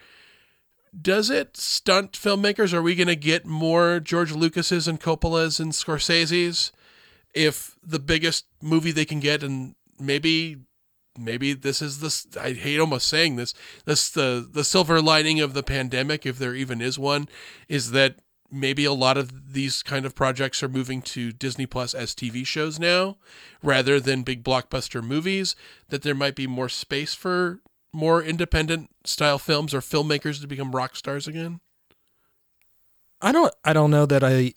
Does 0.99 1.29
it 1.29 1.55
stunt 1.55 2.13
filmmakers? 2.13 2.73
Are 2.73 2.81
we 2.81 2.95
going 2.95 3.07
to 3.07 3.15
get 3.15 3.45
more 3.45 3.99
George 3.99 4.31
Lucas's 4.31 4.87
and 4.87 4.99
Coppola's 4.99 5.59
and 5.59 5.71
Scorsese's 5.71 6.71
if 7.35 7.77
the 7.83 7.99
biggest 7.99 8.45
movie 8.59 8.91
they 8.91 9.05
can 9.05 9.19
get 9.19 9.43
and 9.43 9.75
maybe 9.99 10.57
maybe 11.17 11.53
this 11.53 11.81
is 11.81 11.99
this 11.99 12.25
I 12.39 12.53
hate 12.53 12.79
almost 12.79 13.07
saying 13.07 13.35
this 13.35 13.53
this 13.85 14.09
the 14.09 14.47
the 14.49 14.63
silver 14.63 15.01
lining 15.01 15.39
of 15.39 15.53
the 15.53 15.63
pandemic 15.63 16.25
if 16.25 16.39
there 16.39 16.55
even 16.55 16.81
is 16.81 16.97
one 16.97 17.27
is 17.67 17.91
that 17.91 18.15
maybe 18.51 18.85
a 18.85 18.93
lot 18.93 19.17
of 19.17 19.53
these 19.53 19.83
kind 19.83 20.05
of 20.05 20.15
projects 20.15 20.61
are 20.63 20.69
moving 20.69 21.01
to 21.01 21.31
Disney 21.31 21.65
Plus 21.65 21.93
as 21.93 22.13
TV 22.15 22.45
shows 22.45 22.79
now 22.79 23.17
rather 23.61 23.99
than 23.99 24.23
big 24.23 24.43
blockbuster 24.43 25.03
movies 25.03 25.55
that 25.89 26.01
there 26.01 26.15
might 26.15 26.35
be 26.35 26.47
more 26.47 26.69
space 26.69 27.13
for 27.13 27.59
more 27.93 28.21
independent 28.21 28.89
style 29.03 29.39
films 29.39 29.73
or 29.73 29.81
filmmakers 29.81 30.41
to 30.41 30.47
become 30.47 30.75
rock 30.75 30.95
stars 30.95 31.27
again 31.27 31.59
I 33.21 33.31
don't 33.31 33.53
I 33.65 33.73
don't 33.73 33.91
know 33.91 34.05
that 34.05 34.23
I 34.23 34.53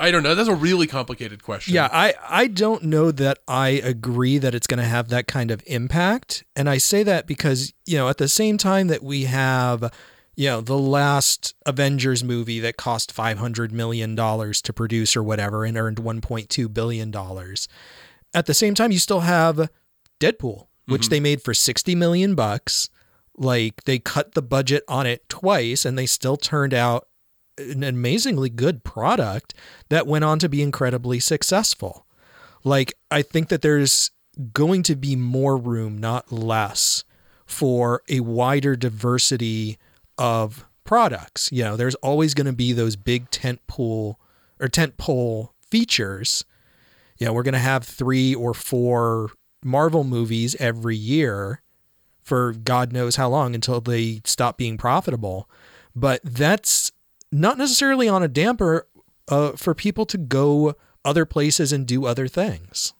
I 0.00 0.10
don't 0.12 0.22
know. 0.22 0.34
That's 0.34 0.48
a 0.48 0.54
really 0.54 0.86
complicated 0.86 1.42
question. 1.42 1.74
Yeah, 1.74 1.88
I, 1.90 2.14
I 2.28 2.46
don't 2.46 2.84
know 2.84 3.10
that 3.10 3.40
I 3.48 3.68
agree 3.70 4.38
that 4.38 4.54
it's 4.54 4.68
going 4.68 4.78
to 4.78 4.86
have 4.86 5.08
that 5.08 5.26
kind 5.26 5.50
of 5.50 5.60
impact. 5.66 6.44
And 6.54 6.70
I 6.70 6.78
say 6.78 7.02
that 7.02 7.26
because, 7.26 7.72
you 7.84 7.96
know, 7.96 8.08
at 8.08 8.18
the 8.18 8.28
same 8.28 8.58
time 8.58 8.86
that 8.88 9.02
we 9.02 9.24
have, 9.24 9.92
you 10.38 10.46
know, 10.46 10.60
the 10.60 10.78
last 10.78 11.56
Avengers 11.66 12.22
movie 12.22 12.60
that 12.60 12.76
cost 12.76 13.12
$500 13.12 13.72
million 13.72 14.14
to 14.14 14.72
produce 14.72 15.16
or 15.16 15.22
whatever 15.24 15.64
and 15.64 15.76
earned 15.76 15.96
$1.2 15.96 16.72
billion, 16.72 17.12
at 18.32 18.46
the 18.46 18.54
same 18.54 18.76
time, 18.76 18.92
you 18.92 19.00
still 19.00 19.20
have 19.20 19.68
Deadpool, 20.20 20.68
which 20.86 21.02
mm-hmm. 21.02 21.10
they 21.10 21.18
made 21.18 21.42
for 21.42 21.52
60 21.52 21.92
million 21.96 22.36
bucks. 22.36 22.88
Like 23.36 23.82
they 23.82 23.98
cut 23.98 24.34
the 24.34 24.42
budget 24.42 24.84
on 24.86 25.08
it 25.08 25.28
twice 25.28 25.84
and 25.84 25.98
they 25.98 26.06
still 26.06 26.36
turned 26.36 26.72
out 26.72 27.08
an 27.58 27.82
amazingly 27.82 28.48
good 28.48 28.84
product 28.84 29.54
that 29.88 30.06
went 30.06 30.24
on 30.24 30.38
to 30.38 30.48
be 30.48 30.62
incredibly 30.62 31.18
successful. 31.18 32.06
Like, 32.62 32.94
I 33.10 33.22
think 33.22 33.48
that 33.48 33.62
there's 33.62 34.12
going 34.52 34.84
to 34.84 34.94
be 34.94 35.16
more 35.16 35.56
room, 35.56 35.98
not 35.98 36.30
less, 36.30 37.02
for 37.44 38.02
a 38.08 38.20
wider 38.20 38.76
diversity 38.76 39.78
of 40.18 40.66
products. 40.84 41.50
You 41.52 41.64
know, 41.64 41.76
there's 41.76 41.94
always 41.96 42.34
going 42.34 42.46
to 42.46 42.52
be 42.52 42.72
those 42.72 42.96
big 42.96 43.30
tent 43.30 43.60
pool 43.66 44.20
or 44.60 44.68
tent 44.68 44.96
pole 44.96 45.54
features. 45.70 46.44
You 47.18 47.26
know, 47.26 47.32
we're 47.32 47.42
going 47.42 47.52
to 47.52 47.58
have 47.58 47.84
three 47.84 48.34
or 48.34 48.54
four 48.54 49.30
Marvel 49.62 50.04
movies 50.04 50.56
every 50.58 50.96
year 50.96 51.62
for 52.22 52.52
God 52.52 52.92
knows 52.92 53.16
how 53.16 53.28
long 53.28 53.54
until 53.54 53.80
they 53.80 54.20
stop 54.24 54.58
being 54.58 54.76
profitable. 54.76 55.48
But 55.96 56.20
that's 56.22 56.92
not 57.32 57.58
necessarily 57.58 58.08
on 58.08 58.22
a 58.22 58.28
damper 58.28 58.86
uh, 59.28 59.52
for 59.52 59.74
people 59.74 60.06
to 60.06 60.18
go 60.18 60.74
other 61.04 61.24
places 61.24 61.72
and 61.72 61.86
do 61.86 62.04
other 62.04 62.28
things. 62.28 62.92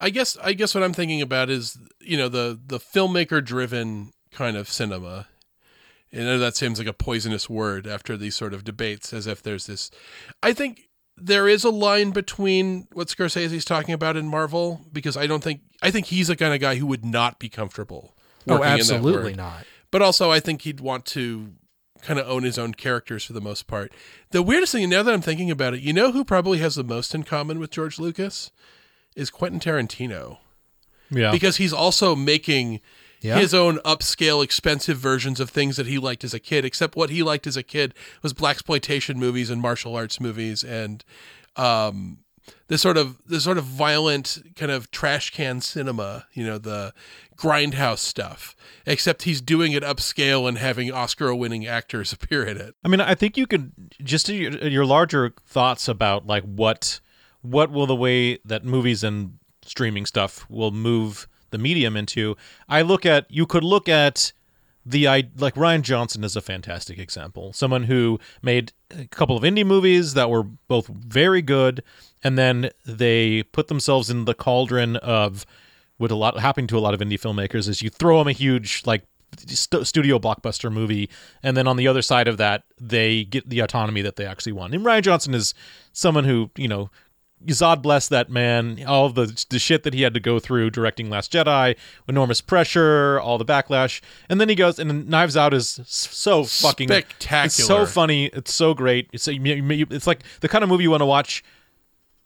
I 0.00 0.10
guess 0.10 0.36
I 0.42 0.52
guess 0.52 0.74
what 0.74 0.84
I'm 0.84 0.92
thinking 0.92 1.22
about 1.22 1.50
is 1.50 1.78
you 2.00 2.16
know 2.16 2.28
the 2.28 2.58
the 2.64 2.78
filmmaker 2.78 3.44
driven 3.44 4.12
kind 4.30 4.56
of 4.56 4.68
cinema. 4.68 5.26
I 6.12 6.18
know 6.18 6.38
that 6.38 6.56
seems 6.56 6.78
like 6.78 6.88
a 6.88 6.92
poisonous 6.92 7.50
word 7.50 7.86
after 7.86 8.16
these 8.16 8.36
sort 8.36 8.54
of 8.54 8.64
debates, 8.64 9.12
as 9.12 9.26
if 9.26 9.42
there's 9.42 9.66
this. 9.66 9.90
I 10.42 10.52
think 10.52 10.88
there 11.16 11.48
is 11.48 11.64
a 11.64 11.70
line 11.70 12.10
between 12.10 12.86
what 12.92 13.08
Scorsese's 13.08 13.64
talking 13.64 13.94
about 13.94 14.16
in 14.16 14.28
Marvel 14.28 14.82
because 14.92 15.16
I 15.16 15.26
don't 15.26 15.42
think 15.42 15.60
I 15.82 15.90
think 15.90 16.06
he's 16.06 16.28
the 16.28 16.36
kind 16.36 16.54
of 16.54 16.60
guy 16.60 16.76
who 16.76 16.86
would 16.86 17.04
not 17.04 17.38
be 17.38 17.48
comfortable. 17.48 18.14
Oh, 18.48 18.62
absolutely 18.62 19.34
not. 19.34 19.64
But 19.90 20.02
also, 20.02 20.30
I 20.30 20.40
think 20.40 20.62
he'd 20.62 20.80
want 20.80 21.06
to 21.06 21.52
kind 22.02 22.20
of 22.20 22.28
own 22.28 22.44
his 22.44 22.58
own 22.58 22.74
characters 22.74 23.24
for 23.24 23.32
the 23.32 23.40
most 23.40 23.66
part. 23.66 23.92
The 24.30 24.42
weirdest 24.42 24.72
thing, 24.72 24.88
now 24.88 25.02
that 25.02 25.12
I'm 25.12 25.22
thinking 25.22 25.50
about 25.50 25.74
it, 25.74 25.80
you 25.80 25.92
know 25.92 26.12
who 26.12 26.24
probably 26.24 26.58
has 26.58 26.76
the 26.76 26.84
most 26.84 27.14
in 27.14 27.24
common 27.24 27.58
with 27.58 27.70
George 27.70 27.98
Lucas 27.98 28.50
is 29.14 29.30
Quentin 29.30 29.60
Tarantino. 29.60 30.38
Yeah. 31.10 31.30
Because 31.30 31.56
he's 31.56 31.72
also 31.72 32.14
making 32.14 32.80
yeah. 33.20 33.38
his 33.38 33.54
own 33.54 33.78
upscale, 33.78 34.42
expensive 34.42 34.98
versions 34.98 35.40
of 35.40 35.50
things 35.50 35.76
that 35.76 35.86
he 35.86 35.98
liked 35.98 36.24
as 36.24 36.34
a 36.34 36.40
kid. 36.40 36.64
Except 36.64 36.96
what 36.96 37.10
he 37.10 37.22
liked 37.22 37.46
as 37.46 37.56
a 37.56 37.62
kid 37.62 37.94
was 38.22 38.32
black 38.32 38.56
exploitation 38.56 39.18
movies 39.18 39.50
and 39.50 39.60
martial 39.60 39.96
arts 39.96 40.20
movies 40.20 40.62
and 40.64 41.04
um, 41.56 42.18
this 42.68 42.82
sort 42.82 42.96
of 42.96 43.20
this 43.26 43.44
sort 43.44 43.58
of 43.58 43.64
violent 43.64 44.42
kind 44.56 44.70
of 44.70 44.90
trash 44.90 45.30
can 45.30 45.60
cinema. 45.60 46.26
You 46.32 46.46
know 46.46 46.58
the 46.58 46.92
grindhouse 47.36 47.98
stuff, 47.98 48.56
except 48.86 49.22
he's 49.22 49.40
doing 49.40 49.72
it 49.72 49.82
upscale 49.82 50.48
and 50.48 50.58
having 50.58 50.90
Oscar 50.92 51.34
winning 51.34 51.66
actors 51.66 52.12
appear 52.12 52.44
in 52.44 52.56
it. 52.56 52.74
I 52.84 52.88
mean, 52.88 53.00
I 53.00 53.14
think 53.14 53.36
you 53.36 53.46
could 53.46 53.72
just 54.02 54.28
your, 54.28 54.52
your 54.66 54.86
larger 54.86 55.34
thoughts 55.46 55.88
about 55.88 56.26
like 56.26 56.44
what 56.44 57.00
what 57.42 57.70
will 57.70 57.86
the 57.86 57.96
way 57.96 58.38
that 58.44 58.64
movies 58.64 59.04
and 59.04 59.38
streaming 59.62 60.06
stuff 60.06 60.48
will 60.48 60.70
move 60.70 61.28
the 61.50 61.58
medium 61.58 61.96
into. 61.96 62.36
I 62.68 62.82
look 62.82 63.06
at 63.06 63.26
you 63.30 63.46
could 63.46 63.64
look 63.64 63.88
at 63.88 64.32
the 64.86 65.08
I 65.08 65.24
like 65.36 65.56
Rian 65.56 65.82
Johnson 65.82 66.22
is 66.22 66.36
a 66.36 66.40
fantastic 66.40 66.98
example. 66.98 67.52
Someone 67.52 67.84
who 67.84 68.20
made 68.40 68.72
a 68.96 69.06
couple 69.06 69.36
of 69.36 69.42
indie 69.42 69.66
movies 69.66 70.14
that 70.14 70.30
were 70.30 70.44
both 70.44 70.86
very 70.86 71.42
good, 71.42 71.82
and 72.22 72.38
then 72.38 72.70
they 72.84 73.42
put 73.42 73.66
themselves 73.66 74.08
in 74.08 74.24
the 74.24 74.34
cauldron 74.34 74.96
of 74.96 75.44
what 75.96 76.12
a 76.12 76.14
lot 76.14 76.38
happening 76.38 76.68
to 76.68 76.78
a 76.78 76.80
lot 76.80 76.94
of 76.94 77.00
indie 77.00 77.20
filmmakers 77.20 77.68
is 77.68 77.82
you 77.82 77.90
throw 77.90 78.18
them 78.18 78.28
a 78.28 78.32
huge 78.32 78.82
like 78.86 79.02
st- 79.46 79.86
studio 79.86 80.20
blockbuster 80.20 80.72
movie, 80.72 81.10
and 81.42 81.56
then 81.56 81.66
on 81.66 81.76
the 81.76 81.88
other 81.88 82.02
side 82.02 82.28
of 82.28 82.36
that, 82.36 82.62
they 82.80 83.24
get 83.24 83.48
the 83.48 83.60
autonomy 83.60 84.02
that 84.02 84.14
they 84.14 84.24
actually 84.24 84.52
want. 84.52 84.72
And 84.72 84.84
Rian 84.84 85.02
Johnson 85.02 85.34
is 85.34 85.52
someone 85.92 86.24
who 86.24 86.50
you 86.56 86.68
know. 86.68 86.90
Zod 87.46 87.82
bless 87.82 88.08
that 88.08 88.30
man. 88.30 88.82
All 88.86 89.08
the 89.08 89.44
the 89.50 89.58
shit 89.58 89.82
that 89.84 89.94
he 89.94 90.02
had 90.02 90.14
to 90.14 90.20
go 90.20 90.38
through 90.38 90.70
directing 90.70 91.10
Last 91.10 91.32
Jedi, 91.32 91.76
enormous 92.08 92.40
pressure, 92.40 93.20
all 93.20 93.38
the 93.38 93.44
backlash, 93.44 94.00
and 94.28 94.40
then 94.40 94.48
he 94.48 94.54
goes 94.54 94.78
and 94.78 95.08
Knives 95.08 95.36
Out 95.36 95.54
is 95.54 95.80
so 95.84 96.44
fucking 96.44 96.88
spectacular. 96.88 97.46
It's 97.46 97.54
so 97.54 97.86
funny. 97.86 98.26
It's 98.26 98.52
so 98.52 98.74
great. 98.74 99.08
It's 99.12 99.28
it's 99.28 100.06
like 100.06 100.22
the 100.40 100.48
kind 100.48 100.64
of 100.64 100.70
movie 100.70 100.84
you 100.84 100.90
want 100.90 101.02
to 101.02 101.06
watch 101.06 101.44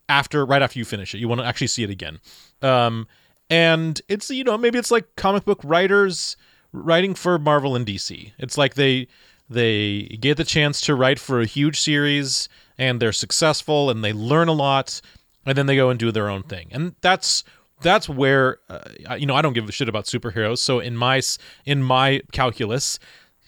after 0.09 0.45
right 0.45 0.63
after 0.63 0.79
you 0.79 0.85
finish 0.85 1.15
it. 1.15 1.19
You 1.19 1.29
want 1.29 1.41
to 1.41 1.47
actually 1.47 1.69
see 1.69 1.85
it 1.85 1.91
again. 1.91 2.21
Um, 2.63 3.07
and 3.49 4.01
it's 4.09 4.31
you 4.31 4.45
know 4.45 4.57
maybe 4.59 4.79
it's 4.79 4.91
like 4.91 5.17
comic 5.17 5.45
book 5.45 5.61
writers 5.65 6.37
writing 6.73 7.15
for 7.15 7.39
Marvel 7.39 7.77
and 7.77 7.87
DC. 7.87 8.33
It's 8.39 8.57
like 8.57 8.75
they 8.75 9.09
they 9.49 10.03
get 10.21 10.37
the 10.37 10.45
chance 10.45 10.81
to 10.83 10.95
write 10.95 11.19
for 11.19 11.41
a 11.41 11.47
huge 11.47 11.81
series 11.81 12.49
and 12.81 12.99
they're 12.99 13.13
successful 13.13 13.91
and 13.91 14.03
they 14.03 14.13
learn 14.13 14.49
a 14.49 14.53
lot 14.53 15.01
and 15.45 15.57
then 15.57 15.67
they 15.67 15.77
go 15.77 15.91
and 15.91 16.01
do 16.01 16.11
their 16.11 16.29
own 16.29 16.43
thing. 16.43 16.69
And 16.73 16.97
that's 17.03 17.45
that's 17.83 18.09
where 18.09 18.59
uh, 18.69 18.81
you 19.17 19.27
know 19.27 19.37
I 19.37 19.43
don't 19.43 19.53
give 19.53 19.69
a 19.69 19.73
shit 19.73 19.89
about 19.89 20.07
superheroes. 20.07 20.59
So 20.59 20.81
in 20.81 20.97
my 20.97 21.21
in 21.67 21.83
my 21.83 22.23
calculus, 22.33 22.99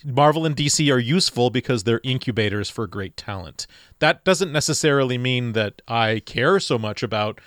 Marvel 0.05 0.45
and 0.45 0.55
DC 0.55 0.93
are 0.93 0.99
useful 0.99 1.49
because 1.51 1.85
they're 1.85 2.01
incubators 2.05 2.69
for 2.69 2.87
great 2.87 3.17
talent. 3.17 3.67
That 4.01 4.25
doesn't 4.25 4.53
necessarily 4.53 5.17
mean 5.17 5.53
that 5.53 5.81
I 5.89 6.21
care 6.21 6.61
so 6.61 6.79
much 6.79 7.03
about 7.03 7.41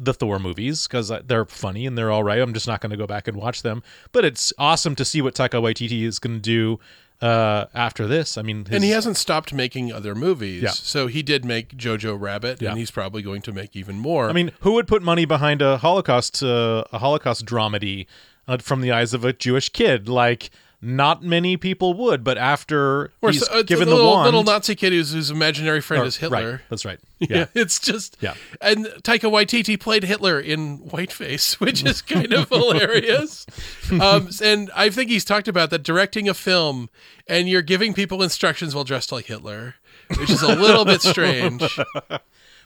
the 0.00 0.14
Thor 0.14 0.38
movies 0.38 0.86
because 0.86 1.12
they're 1.26 1.44
funny 1.46 1.86
and 1.86 1.96
they're 1.96 2.10
all 2.10 2.24
right. 2.24 2.40
I'm 2.40 2.54
just 2.54 2.66
not 2.66 2.80
going 2.80 2.90
to 2.90 2.96
go 2.96 3.06
back 3.06 3.28
and 3.28 3.36
watch 3.36 3.62
them. 3.62 3.82
But 4.12 4.24
it's 4.24 4.52
awesome 4.58 4.94
to 4.96 5.04
see 5.04 5.22
what 5.22 5.34
Taika 5.34 5.60
Waititi 5.62 6.02
is 6.02 6.18
going 6.18 6.36
to 6.36 6.40
do 6.40 6.80
uh, 7.20 7.66
after 7.74 8.06
this. 8.06 8.36
I 8.36 8.42
mean, 8.42 8.64
his... 8.66 8.74
and 8.74 8.84
he 8.84 8.90
hasn't 8.90 9.16
stopped 9.16 9.52
making 9.52 9.92
other 9.92 10.14
movies. 10.14 10.62
Yeah. 10.62 10.70
So 10.70 11.06
he 11.06 11.22
did 11.22 11.44
make 11.44 11.76
Jojo 11.76 12.20
Rabbit, 12.20 12.60
yeah. 12.60 12.70
and 12.70 12.78
he's 12.78 12.90
probably 12.90 13.22
going 13.22 13.42
to 13.42 13.52
make 13.52 13.74
even 13.74 13.98
more. 13.98 14.28
I 14.28 14.32
mean, 14.32 14.52
who 14.60 14.72
would 14.72 14.86
put 14.86 15.02
money 15.02 15.24
behind 15.24 15.62
a 15.62 15.78
Holocaust 15.78 16.42
uh, 16.42 16.84
a 16.92 16.98
Holocaust 16.98 17.46
dramedy 17.46 18.06
uh, 18.46 18.58
from 18.58 18.80
the 18.80 18.92
eyes 18.92 19.14
of 19.14 19.24
a 19.24 19.32
Jewish 19.32 19.70
kid? 19.70 20.08
Like 20.08 20.50
not 20.84 21.22
many 21.22 21.56
people 21.56 21.94
would, 21.94 22.22
but 22.22 22.36
after 22.36 23.10
Or 23.22 23.30
he's 23.30 23.46
so- 23.46 23.60
a 23.60 23.64
given 23.64 23.88
little, 23.88 24.04
the 24.04 24.10
wand, 24.10 24.24
little 24.26 24.44
Nazi 24.44 24.74
kid 24.74 24.92
whose, 24.92 25.12
whose 25.12 25.30
imaginary 25.30 25.80
friend 25.80 26.02
or- 26.02 26.06
is 26.06 26.16
Hitler. 26.16 26.52
Right, 26.52 26.60
that's 26.68 26.84
right. 26.84 27.00
Yeah. 27.28 27.46
It's 27.54 27.78
just 27.78 28.16
Yeah. 28.20 28.34
And 28.60 28.86
Taika 29.02 29.30
Waititi 29.30 29.78
played 29.78 30.04
Hitler 30.04 30.40
in 30.40 30.78
Whiteface, 30.78 31.54
which 31.60 31.84
is 31.84 32.02
kind 32.02 32.32
of 32.32 32.48
hilarious. 32.48 33.46
Um, 34.00 34.28
and 34.42 34.70
I 34.74 34.90
think 34.90 35.10
he's 35.10 35.24
talked 35.24 35.48
about 35.48 35.70
that 35.70 35.82
directing 35.82 36.28
a 36.28 36.34
film 36.34 36.90
and 37.26 37.48
you're 37.48 37.62
giving 37.62 37.94
people 37.94 38.22
instructions 38.22 38.74
while 38.74 38.84
dressed 38.84 39.12
like 39.12 39.26
Hitler, 39.26 39.76
which 40.18 40.30
is 40.30 40.42
a 40.42 40.54
little 40.54 40.84
bit 40.84 41.02
strange. 41.02 41.62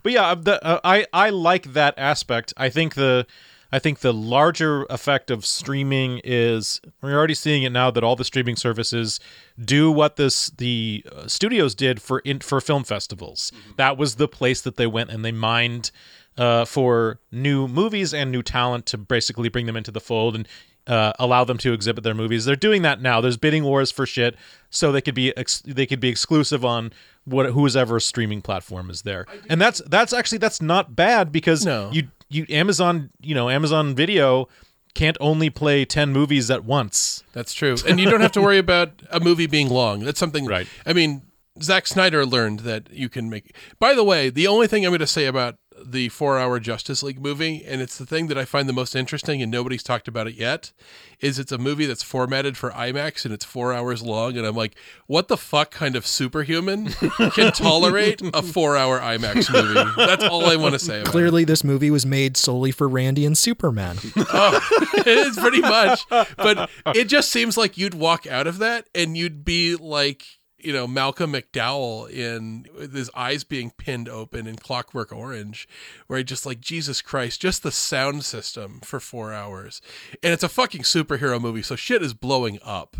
But 0.02 0.12
yeah, 0.12 0.34
the, 0.36 0.64
uh, 0.64 0.80
I 0.84 1.06
I 1.12 1.30
like 1.30 1.72
that 1.72 1.94
aspect. 1.98 2.54
I 2.56 2.68
think 2.70 2.94
the 2.94 3.26
I 3.70 3.78
think 3.78 4.00
the 4.00 4.14
larger 4.14 4.84
effect 4.84 5.30
of 5.30 5.44
streaming 5.44 6.20
is 6.24 6.80
we're 7.02 7.16
already 7.16 7.34
seeing 7.34 7.64
it 7.64 7.70
now 7.70 7.90
that 7.90 8.02
all 8.02 8.16
the 8.16 8.24
streaming 8.24 8.56
services 8.56 9.20
do 9.62 9.90
what 9.90 10.16
this 10.16 10.50
the 10.50 11.04
uh, 11.12 11.26
studios 11.26 11.74
did 11.74 12.00
for 12.00 12.20
in, 12.20 12.40
for 12.40 12.60
film 12.60 12.84
festivals. 12.84 13.52
That 13.76 13.98
was 13.98 14.14
the 14.14 14.28
place 14.28 14.62
that 14.62 14.76
they 14.76 14.86
went 14.86 15.10
and 15.10 15.24
they 15.24 15.32
mined 15.32 15.90
uh, 16.38 16.64
for 16.64 17.20
new 17.30 17.68
movies 17.68 18.14
and 18.14 18.30
new 18.30 18.42
talent 18.42 18.86
to 18.86 18.98
basically 18.98 19.48
bring 19.48 19.66
them 19.66 19.76
into 19.76 19.90
the 19.90 20.00
fold 20.00 20.34
and 20.34 20.48
uh, 20.86 21.12
allow 21.18 21.44
them 21.44 21.58
to 21.58 21.74
exhibit 21.74 22.02
their 22.02 22.14
movies. 22.14 22.46
They're 22.46 22.56
doing 22.56 22.82
that 22.82 23.02
now. 23.02 23.20
There's 23.20 23.36
bidding 23.36 23.64
wars 23.64 23.90
for 23.90 24.06
shit, 24.06 24.36
so 24.70 24.90
they 24.90 25.02
could 25.02 25.14
be 25.14 25.36
ex- 25.36 25.60
they 25.60 25.84
could 25.84 26.00
be 26.00 26.08
exclusive 26.08 26.64
on 26.64 26.92
what 27.28 27.46
whoever 27.46 28.00
streaming 28.00 28.42
platform 28.42 28.90
is 28.90 29.02
there. 29.02 29.26
And 29.48 29.60
that's 29.60 29.80
that's 29.86 30.12
actually 30.12 30.38
that's 30.38 30.60
not 30.62 30.94
bad 30.96 31.30
because 31.32 31.64
No. 31.64 31.90
you 31.92 32.08
you 32.28 32.46
Amazon 32.48 33.10
you 33.20 33.34
know 33.34 33.48
Amazon 33.48 33.94
Video 33.94 34.48
can't 34.94 35.16
only 35.20 35.50
play 35.50 35.84
10 35.84 36.12
movies 36.12 36.50
at 36.50 36.64
once. 36.64 37.22
That's 37.32 37.54
true. 37.54 37.76
And 37.86 38.00
you 38.00 38.10
don't 38.10 38.20
have 38.20 38.32
to 38.32 38.42
worry 38.42 38.58
about 38.58 38.90
a 39.10 39.20
movie 39.20 39.46
being 39.46 39.68
long. 39.68 40.00
That's 40.00 40.18
something. 40.18 40.46
Right. 40.46 40.66
I 40.84 40.92
mean, 40.92 41.22
Zack 41.62 41.86
Snyder 41.86 42.24
learned 42.26 42.60
that 42.60 42.90
you 42.90 43.08
can 43.08 43.30
make. 43.30 43.54
By 43.78 43.94
the 43.94 44.02
way, 44.02 44.30
the 44.30 44.46
only 44.46 44.66
thing 44.66 44.84
I'm 44.84 44.90
going 44.90 45.00
to 45.00 45.06
say 45.06 45.26
about 45.26 45.56
the 45.84 46.08
four 46.10 46.38
hour 46.38 46.60
Justice 46.60 47.02
League 47.02 47.20
movie, 47.20 47.64
and 47.66 47.80
it's 47.80 47.98
the 47.98 48.06
thing 48.06 48.26
that 48.28 48.38
I 48.38 48.44
find 48.44 48.68
the 48.68 48.72
most 48.72 48.94
interesting, 48.94 49.42
and 49.42 49.50
nobody's 49.50 49.82
talked 49.82 50.08
about 50.08 50.26
it 50.26 50.34
yet, 50.34 50.72
is 51.20 51.38
it's 51.38 51.52
a 51.52 51.58
movie 51.58 51.86
that's 51.86 52.02
formatted 52.02 52.56
for 52.56 52.70
IMAX 52.70 53.24
and 53.24 53.34
it's 53.34 53.44
four 53.44 53.72
hours 53.72 54.02
long. 54.02 54.36
And 54.36 54.46
I'm 54.46 54.54
like, 54.54 54.76
what 55.06 55.28
the 55.28 55.36
fuck 55.36 55.70
kind 55.70 55.96
of 55.96 56.06
superhuman 56.06 56.86
can 57.32 57.52
tolerate 57.52 58.22
a 58.34 58.42
four 58.42 58.76
hour 58.76 59.00
IMAX 59.00 59.52
movie? 59.52 59.90
That's 59.96 60.24
all 60.24 60.46
I 60.46 60.56
want 60.56 60.74
to 60.74 60.78
say 60.78 61.00
about 61.00 61.08
it. 61.08 61.10
Clearly, 61.10 61.44
this 61.44 61.64
movie 61.64 61.90
was 61.90 62.06
made 62.06 62.36
solely 62.36 62.70
for 62.70 62.88
Randian 62.88 63.36
Superman. 63.36 63.96
Oh, 64.30 64.60
it 64.94 65.06
is 65.06 65.38
pretty 65.38 65.60
much. 65.60 66.06
But 66.08 66.70
it 66.94 67.04
just 67.06 67.30
seems 67.30 67.56
like 67.56 67.78
you'd 67.78 67.94
walk 67.94 68.26
out 68.26 68.46
of 68.46 68.58
that 68.58 68.86
and 68.94 69.16
you'd 69.16 69.44
be 69.44 69.74
like, 69.74 70.37
you 70.58 70.72
know, 70.72 70.86
Malcolm 70.86 71.32
McDowell 71.32 72.10
in 72.10 72.66
with 72.74 72.94
his 72.94 73.10
eyes 73.14 73.44
being 73.44 73.70
pinned 73.70 74.08
open 74.08 74.46
in 74.46 74.56
Clockwork 74.56 75.12
Orange, 75.12 75.68
where 76.06 76.18
he 76.18 76.24
just 76.24 76.46
like, 76.46 76.60
Jesus 76.60 77.00
Christ, 77.00 77.40
just 77.40 77.62
the 77.62 77.70
sound 77.70 78.24
system 78.24 78.80
for 78.82 79.00
four 79.00 79.32
hours. 79.32 79.80
And 80.22 80.32
it's 80.32 80.42
a 80.42 80.48
fucking 80.48 80.82
superhero 80.82 81.40
movie, 81.40 81.62
so 81.62 81.76
shit 81.76 82.02
is 82.02 82.14
blowing 82.14 82.58
up. 82.64 82.96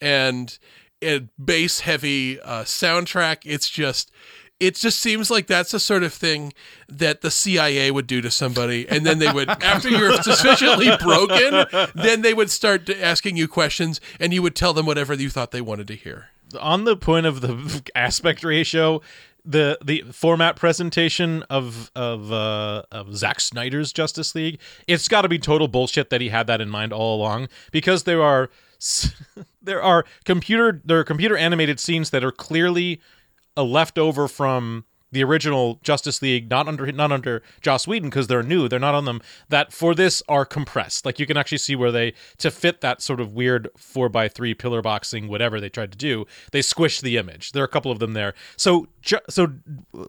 And 0.00 0.58
a 1.02 1.20
bass 1.42 1.80
heavy 1.80 2.40
uh, 2.40 2.64
soundtrack, 2.64 3.38
it's 3.44 3.68
just 3.68 4.10
it 4.58 4.74
just 4.74 4.98
seems 4.98 5.30
like 5.30 5.46
that's 5.46 5.72
the 5.72 5.80
sort 5.80 6.02
of 6.02 6.14
thing 6.14 6.52
that 6.88 7.20
the 7.20 7.30
CIA 7.30 7.90
would 7.90 8.06
do 8.06 8.22
to 8.22 8.30
somebody, 8.30 8.88
and 8.88 9.04
then 9.04 9.18
they 9.18 9.30
would, 9.30 9.50
after 9.50 9.90
you're 9.90 10.22
sufficiently 10.22 10.96
broken, 11.02 11.66
then 11.94 12.22
they 12.22 12.32
would 12.32 12.50
start 12.50 12.88
asking 12.88 13.36
you 13.36 13.48
questions, 13.48 14.00
and 14.18 14.32
you 14.32 14.40
would 14.42 14.56
tell 14.56 14.72
them 14.72 14.86
whatever 14.86 15.12
you 15.14 15.28
thought 15.28 15.50
they 15.50 15.60
wanted 15.60 15.88
to 15.88 15.94
hear. 15.94 16.30
On 16.60 16.84
the 16.84 16.96
point 16.96 17.26
of 17.26 17.40
the 17.40 17.82
aspect 17.94 18.44
ratio, 18.44 19.00
the 19.44 19.78
the 19.84 20.02
format 20.12 20.56
presentation 20.56 21.42
of 21.44 21.90
of 21.94 22.32
uh, 22.32 22.82
of 22.90 23.16
Zack 23.16 23.40
Snyder's 23.40 23.92
Justice 23.92 24.34
League, 24.34 24.58
it's 24.86 25.08
got 25.08 25.22
to 25.22 25.28
be 25.28 25.38
total 25.38 25.68
bullshit 25.68 26.10
that 26.10 26.20
he 26.20 26.28
had 26.28 26.46
that 26.48 26.60
in 26.60 26.68
mind 26.68 26.92
all 26.92 27.16
along 27.16 27.48
because 27.70 28.04
there 28.04 28.22
are 28.22 28.50
there 29.62 29.82
are 29.82 30.04
computer 30.24 30.82
there 30.84 30.98
are 30.98 31.04
computer 31.04 31.36
animated 31.36 31.78
scenes 31.80 32.10
that 32.10 32.24
are 32.24 32.32
clearly 32.32 33.00
a 33.56 33.62
leftover 33.62 34.28
from 34.28 34.84
the 35.16 35.24
original 35.24 35.80
Justice 35.82 36.20
League, 36.20 36.50
not 36.50 36.68
under 36.68 36.92
not 36.92 37.10
under 37.10 37.42
Joss 37.62 37.88
Whedon 37.88 38.10
because 38.10 38.26
they're 38.26 38.42
new, 38.42 38.68
they're 38.68 38.78
not 38.78 38.94
on 38.94 39.06
them. 39.06 39.22
That 39.48 39.72
for 39.72 39.94
this 39.94 40.22
are 40.28 40.44
compressed. 40.44 41.06
Like 41.06 41.18
you 41.18 41.26
can 41.26 41.38
actually 41.38 41.58
see 41.58 41.74
where 41.74 41.90
they 41.90 42.12
to 42.36 42.50
fit 42.50 42.82
that 42.82 43.00
sort 43.00 43.18
of 43.18 43.32
weird 43.32 43.70
four 43.78 44.10
by 44.10 44.28
three 44.28 44.52
pillar 44.52 44.82
boxing, 44.82 45.26
whatever 45.26 45.58
they 45.58 45.70
tried 45.70 45.90
to 45.92 45.98
do, 45.98 46.26
they 46.52 46.60
squished 46.60 47.00
the 47.00 47.16
image. 47.16 47.52
There 47.52 47.62
are 47.62 47.66
a 47.66 47.68
couple 47.68 47.90
of 47.90 47.98
them 47.98 48.12
there. 48.12 48.34
So 48.58 48.88
Ju- 49.06 49.20
so 49.30 49.52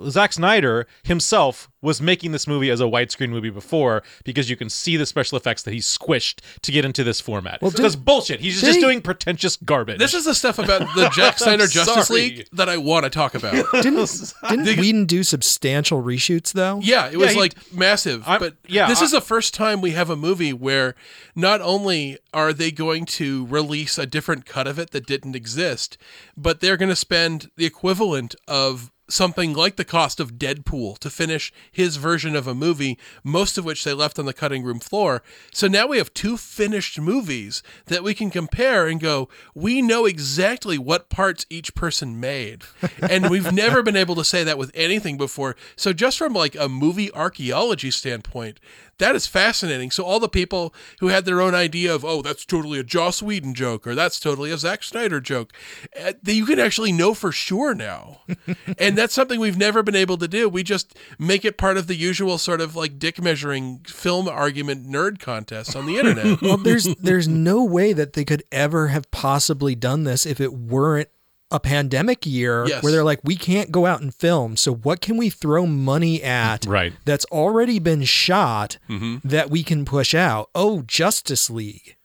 Zack 0.10 0.34
Snyder 0.34 0.88
himself 1.04 1.70
was 1.82 2.02
making 2.02 2.32
this 2.32 2.48
movie 2.48 2.72
as 2.72 2.82
a 2.82 2.86
widescreen 2.86 3.30
movie 3.30 3.52
before 3.52 4.02
because 4.26 4.50
you 4.50 4.56
can 4.56 4.70
see 4.70 4.98
the 4.98 5.06
special 5.06 5.38
effects 5.38 5.62
that 5.64 5.72
he 5.74 5.80
squished 5.80 6.40
to 6.64 6.72
get 6.72 6.84
into 6.84 7.04
this 7.04 7.22
format. 7.22 7.62
Well, 7.62 7.70
Because 7.72 7.96
bullshit. 7.96 8.40
He's 8.40 8.60
did 8.60 8.66
just 8.66 8.78
he- 8.80 8.82
doing 8.84 9.02
pretentious 9.02 9.56
garbage. 9.58 10.00
This 10.00 10.16
is 10.16 10.26
the 10.26 10.34
stuff 10.34 10.58
about 10.58 10.80
the 10.96 11.10
Jack 11.16 11.38
Snyder 11.38 11.68
Justice 11.68 12.08
sorry. 12.08 12.20
League 12.22 12.48
that 12.54 12.68
I 12.68 12.78
want 12.78 13.04
to 13.04 13.10
talk 13.12 13.36
about. 13.36 13.54
Didn't 13.72 14.34
didn't 14.50 14.80
Whedon 14.80 15.06
do 15.06 15.24
substantial 15.24 16.02
reshoots 16.02 16.52
though? 16.52 16.80
Yeah, 16.82 17.10
it 17.12 17.18
was 17.18 17.32
he- 17.34 17.40
like 17.40 17.72
massive. 17.72 18.28
I'm- 18.28 18.40
but 18.40 18.56
yeah, 18.68 18.88
this 18.88 19.02
I- 19.02 19.06
is 19.06 19.12
the 19.12 19.22
first 19.22 19.54
time 19.54 19.80
we 19.80 19.92
have 19.92 20.10
a 20.10 20.16
movie 20.16 20.54
where 20.54 20.96
not 21.36 21.62
only 21.62 22.18
are 22.34 22.52
they 22.54 22.72
going 22.72 23.06
to 23.06 23.46
release 23.46 24.00
a 24.00 24.08
different 24.08 24.46
cut 24.48 24.66
of 24.66 24.80
it 24.80 24.90
that 24.92 25.06
didn't 25.06 25.36
exist, 25.36 25.98
but 26.36 26.60
they're 26.60 26.78
going 26.78 26.90
to 26.90 26.96
spend 26.96 27.52
the 27.56 27.66
equivalent 27.66 28.34
of 28.48 28.87
something 29.10 29.54
like 29.54 29.76
the 29.76 29.86
cost 29.86 30.20
of 30.20 30.34
Deadpool 30.34 30.98
to 31.00 31.10
finish 31.10 31.54
his 31.72 31.98
version 31.98 32.36
of 32.36 32.48
a 32.48 32.56
movie, 32.56 32.98
most 33.24 33.58
of 33.58 33.66
which 33.66 33.84
they 33.84 33.94
left 33.94 34.20
on 34.20 34.26
the 34.26 34.34
cutting 34.34 34.64
room 34.64 34.80
floor. 34.80 35.24
So 35.52 35.68
now 35.68 35.88
we 35.88 35.98
have 35.98 36.14
two 36.14 36.38
finished 36.38 37.00
movies 37.00 37.64
that 37.86 38.04
we 38.04 38.14
can 38.14 38.30
compare 38.30 38.88
and 38.88 39.00
go, 39.00 39.30
we 39.56 39.82
know 39.82 40.06
exactly 40.06 40.78
what 40.78 41.10
parts 41.10 41.46
each 41.50 41.76
person 41.76 42.20
made. 42.20 42.64
And 43.10 43.30
we've 43.30 43.54
never 43.54 43.82
been 43.84 43.96
able 43.96 44.16
to 44.16 44.24
say 44.24 44.44
that 44.44 44.58
with 44.58 44.72
anything 44.74 45.18
before. 45.18 45.56
So 45.76 45.94
just 45.94 46.18
from 46.18 46.34
like 46.34 46.56
a 46.56 46.68
movie 46.68 47.12
archaeology 47.14 47.92
standpoint, 47.92 48.60
that 49.00 49.16
is 49.16 49.28
fascinating. 49.28 49.92
So 49.92 50.04
all 50.04 50.20
the 50.20 50.30
people 50.30 50.74
who 51.00 51.08
had 51.08 51.26
their 51.26 51.42
own 51.42 51.54
idea 51.54 51.94
of, 51.94 52.04
oh, 52.04 52.22
that's 52.22 52.46
totally 52.46 52.80
a 52.80 52.84
Joss 52.84 53.22
Whedon 53.22 53.54
joke 53.54 53.86
or 53.86 53.96
that's 53.96 54.20
totally 54.20 54.52
a 54.52 54.58
Zack 54.58 54.84
Snyder 54.84 55.20
joke, 55.20 55.54
uh, 56.00 56.14
that 56.22 56.34
you 56.34 56.46
can 56.46 56.60
actually 56.60 56.92
know 56.92 57.14
for 57.14 57.32
sure 57.32 57.74
now. 57.74 58.22
and 58.78 58.98
that's 58.98 59.14
something 59.14 59.40
we've 59.40 59.58
never 59.58 59.84
been 59.84 59.96
able 59.96 60.18
to 60.18 60.28
do. 60.28 60.50
We 60.50 60.64
just 60.64 60.98
make 61.20 61.46
it 61.46 61.58
part 61.58 61.78
of 61.78 61.88
the 61.88 61.96
usual 61.96 62.38
sort 62.38 62.62
of 62.62 62.76
like 62.76 63.00
dick 63.00 63.22
measuring 63.22 63.80
film 63.88 64.28
argument 64.28 64.88
nerd 64.88 65.20
contest 65.20 65.76
on 65.76 65.86
the 65.86 65.98
internet. 65.98 66.42
Well, 66.48 66.58
there's 66.58 66.96
there's 66.96 67.28
no 67.28 67.64
way 67.64 67.94
that 67.94 68.14
they 68.14 68.24
could 68.24 68.44
ever 68.52 68.88
have 68.88 69.10
possibly 69.12 69.76
done 69.76 70.04
this 70.04 70.26
if 70.26 70.40
it 70.40 70.54
weren't 70.54 71.10
a 71.52 71.60
pandemic 71.60 72.26
year 72.26 72.66
Yes. 72.68 72.84
where 72.84 72.92
they're 72.92 73.04
like, 73.04 73.22
we 73.24 73.36
can't 73.36 73.72
go 73.72 73.86
out 73.86 74.02
and 74.02 74.14
film. 74.14 74.58
So 74.58 74.74
what 74.74 75.00
can 75.02 75.16
we 75.18 75.30
throw 75.30 75.66
money 75.66 76.22
at 76.22 76.66
Right. 76.68 76.94
that's 77.06 77.26
already 77.26 77.80
been 77.80 78.04
shot 78.04 78.78
mm-hmm. 78.90 79.28
that 79.28 79.50
we 79.50 79.64
can 79.64 79.86
push 79.86 80.14
out? 80.14 80.50
Oh, 80.54 80.82
Justice 80.82 81.50
League. 81.50 81.96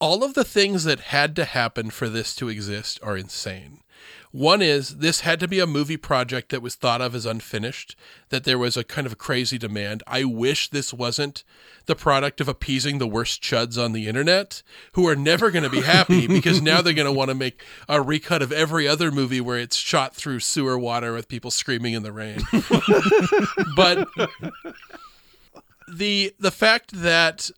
all 0.00 0.22
of 0.22 0.34
the 0.34 0.44
things 0.44 0.84
that 0.84 1.00
had 1.00 1.34
to 1.36 1.44
happen 1.44 1.88
for 1.90 2.08
this 2.08 2.34
to 2.36 2.48
exist 2.48 3.00
are 3.02 3.16
insane. 3.16 3.80
One 4.34 4.62
is 4.62 4.96
this 4.96 5.20
had 5.20 5.38
to 5.38 5.46
be 5.46 5.60
a 5.60 5.66
movie 5.66 5.96
project 5.96 6.48
that 6.48 6.60
was 6.60 6.74
thought 6.74 7.00
of 7.00 7.14
as 7.14 7.24
unfinished, 7.24 7.94
that 8.30 8.42
there 8.42 8.58
was 8.58 8.76
a 8.76 8.82
kind 8.82 9.06
of 9.06 9.12
a 9.12 9.16
crazy 9.16 9.58
demand. 9.58 10.02
I 10.08 10.24
wish 10.24 10.70
this 10.70 10.92
wasn't 10.92 11.44
the 11.86 11.94
product 11.94 12.40
of 12.40 12.48
appeasing 12.48 12.98
the 12.98 13.06
worst 13.06 13.40
chuds 13.40 13.80
on 13.80 13.92
the 13.92 14.08
internet 14.08 14.64
who 14.94 15.06
are 15.06 15.14
never 15.14 15.52
going 15.52 15.62
to 15.62 15.70
be 15.70 15.82
happy 15.82 16.26
because 16.26 16.60
now 16.60 16.82
they're 16.82 16.92
going 16.92 17.06
to 17.06 17.12
want 17.12 17.28
to 17.28 17.36
make 17.36 17.62
a 17.88 18.02
recut 18.02 18.42
of 18.42 18.50
every 18.50 18.88
other 18.88 19.12
movie 19.12 19.40
where 19.40 19.56
it's 19.56 19.76
shot 19.76 20.16
through 20.16 20.40
sewer 20.40 20.76
water 20.76 21.12
with 21.12 21.28
people 21.28 21.52
screaming 21.52 21.94
in 21.94 22.02
the 22.02 22.10
rain. 22.10 22.40
but 23.76 24.08
the 25.86 26.34
the 26.40 26.50
fact 26.50 26.90
that 26.90 27.52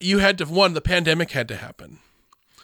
you 0.00 0.18
had 0.18 0.36
to 0.38 0.46
one 0.46 0.74
the 0.74 0.80
pandemic 0.80 1.30
had 1.30 1.46
to 1.46 1.54
happen 1.54 2.00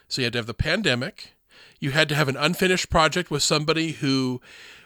so 0.08 0.22
you 0.22 0.26
had 0.26 0.32
to 0.32 0.40
have 0.40 0.46
the 0.46 0.54
pandemic 0.54 1.34
you 1.80 1.90
had 1.90 2.08
to 2.08 2.14
have 2.14 2.28
an 2.28 2.36
unfinished 2.36 2.90
project 2.90 3.30
with 3.30 3.42
somebody 3.42 3.92
who 3.92 4.40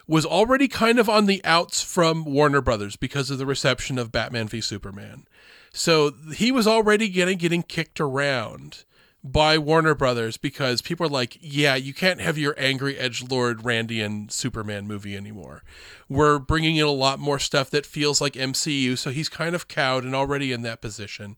was 0.07 0.25
already 0.25 0.67
kind 0.67 0.99
of 0.99 1.07
on 1.07 1.25
the 1.25 1.41
outs 1.45 1.81
from 1.81 2.25
warner 2.25 2.61
brothers 2.61 2.95
because 2.95 3.29
of 3.29 3.37
the 3.37 3.45
reception 3.45 3.97
of 3.97 4.11
batman 4.11 4.47
v 4.47 4.61
superman 4.61 5.25
so 5.71 6.13
he 6.33 6.51
was 6.51 6.67
already 6.67 7.09
getting 7.09 7.37
getting 7.37 7.63
kicked 7.63 7.99
around 7.99 8.83
by 9.23 9.57
Warner 9.57 9.95
Brothers 9.95 10.37
because 10.37 10.81
people 10.81 11.05
are 11.05 11.09
like, 11.09 11.37
yeah, 11.41 11.75
you 11.75 11.93
can't 11.93 12.21
have 12.21 12.37
your 12.37 12.55
angry 12.57 12.97
edge 12.97 13.23
lord 13.29 13.59
Randian 13.59 14.31
Superman 14.31 14.87
movie 14.87 15.17
anymore. 15.17 15.63
We're 16.07 16.39
bringing 16.39 16.77
in 16.77 16.85
a 16.85 16.91
lot 16.91 17.19
more 17.19 17.39
stuff 17.39 17.69
that 17.71 17.85
feels 17.85 18.21
like 18.21 18.33
MCU, 18.33 18.97
so 18.97 19.11
he's 19.11 19.29
kind 19.29 19.55
of 19.55 19.67
cowed 19.67 20.03
and 20.03 20.15
already 20.15 20.51
in 20.51 20.61
that 20.61 20.81
position 20.81 21.37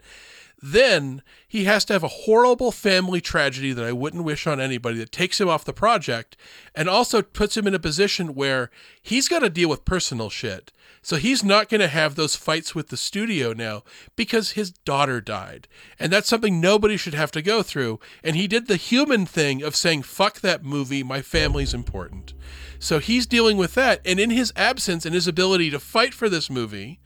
Then 0.61 1.23
he 1.47 1.65
has 1.65 1.83
to 1.85 1.93
have 1.93 2.03
a 2.03 2.07
horrible 2.07 2.71
family 2.71 3.19
tragedy 3.19 3.73
that 3.73 3.85
I 3.85 3.91
wouldn't 3.91 4.23
wish 4.23 4.45
on 4.45 4.59
anybody 4.59 4.97
that 4.99 5.11
takes 5.11 5.41
him 5.41 5.49
off 5.49 5.65
the 5.65 5.73
project 5.73 6.37
and 6.75 6.87
also 6.87 7.21
puts 7.23 7.57
him 7.57 7.65
in 7.65 7.73
a 7.73 7.79
position 7.79 8.35
where 8.35 8.69
he's 9.01 9.27
got 9.27 9.39
to 9.39 9.49
deal 9.49 9.69
with 9.69 9.85
personal 9.85 10.29
shit. 10.29 10.71
So 11.01 11.15
he's 11.15 11.43
not 11.43 11.67
going 11.67 11.81
to 11.81 11.87
have 11.87 12.13
those 12.13 12.35
fights 12.35 12.75
with 12.75 12.89
the 12.89 12.97
studio 12.97 13.53
now 13.53 13.83
because 14.15 14.51
his 14.51 14.69
daughter 14.69 15.19
died. 15.19 15.67
And 15.97 16.13
that's 16.13 16.29
something 16.29 16.61
nobody 16.61 16.95
should 16.95 17.15
have 17.15 17.31
to 17.31 17.41
go 17.41 17.63
through. 17.63 17.99
And 18.23 18.35
he 18.35 18.47
did 18.47 18.67
the 18.67 18.75
human 18.75 19.25
thing 19.25 19.63
of 19.63 19.75
saying, 19.75 20.03
fuck 20.03 20.41
that 20.41 20.63
movie, 20.63 21.01
my 21.01 21.23
family's 21.23 21.73
important. 21.73 22.35
So 22.81 22.97
he's 22.97 23.27
dealing 23.27 23.57
with 23.57 23.75
that. 23.75 24.01
And 24.05 24.19
in 24.19 24.31
his 24.31 24.51
absence 24.55 25.05
and 25.05 25.13
his 25.13 25.27
ability 25.27 25.69
to 25.69 25.79
fight 25.79 26.15
for 26.15 26.27
this 26.27 26.49
movie, 26.49 26.99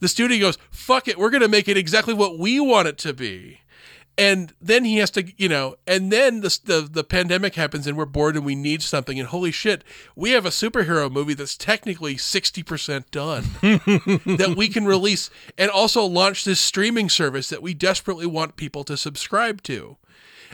the 0.00 0.08
studio 0.08 0.48
goes, 0.48 0.58
fuck 0.68 1.06
it, 1.06 1.16
we're 1.16 1.30
going 1.30 1.42
to 1.42 1.48
make 1.48 1.68
it 1.68 1.76
exactly 1.76 2.12
what 2.12 2.40
we 2.40 2.58
want 2.58 2.88
it 2.88 2.98
to 2.98 3.12
be. 3.12 3.60
And 4.18 4.52
then 4.60 4.84
he 4.84 4.96
has 4.96 5.10
to, 5.12 5.24
you 5.36 5.48
know, 5.48 5.76
and 5.86 6.12
then 6.12 6.42
the, 6.42 6.58
the 6.64 6.80
the 6.82 7.04
pandemic 7.04 7.54
happens 7.54 7.86
and 7.86 7.96
we're 7.96 8.04
bored 8.04 8.36
and 8.36 8.44
we 8.44 8.54
need 8.54 8.82
something. 8.82 9.18
And 9.18 9.28
holy 9.28 9.52
shit, 9.52 9.84
we 10.14 10.32
have 10.32 10.44
a 10.44 10.50
superhero 10.50 11.10
movie 11.10 11.32
that's 11.32 11.56
technically 11.56 12.16
60% 12.16 13.10
done 13.10 13.44
that 13.62 14.54
we 14.54 14.68
can 14.68 14.84
release 14.84 15.30
and 15.56 15.70
also 15.70 16.04
launch 16.04 16.44
this 16.44 16.60
streaming 16.60 17.08
service 17.08 17.48
that 17.48 17.62
we 17.62 17.72
desperately 17.72 18.26
want 18.26 18.56
people 18.56 18.84
to 18.84 18.98
subscribe 18.98 19.62
to. 19.62 19.96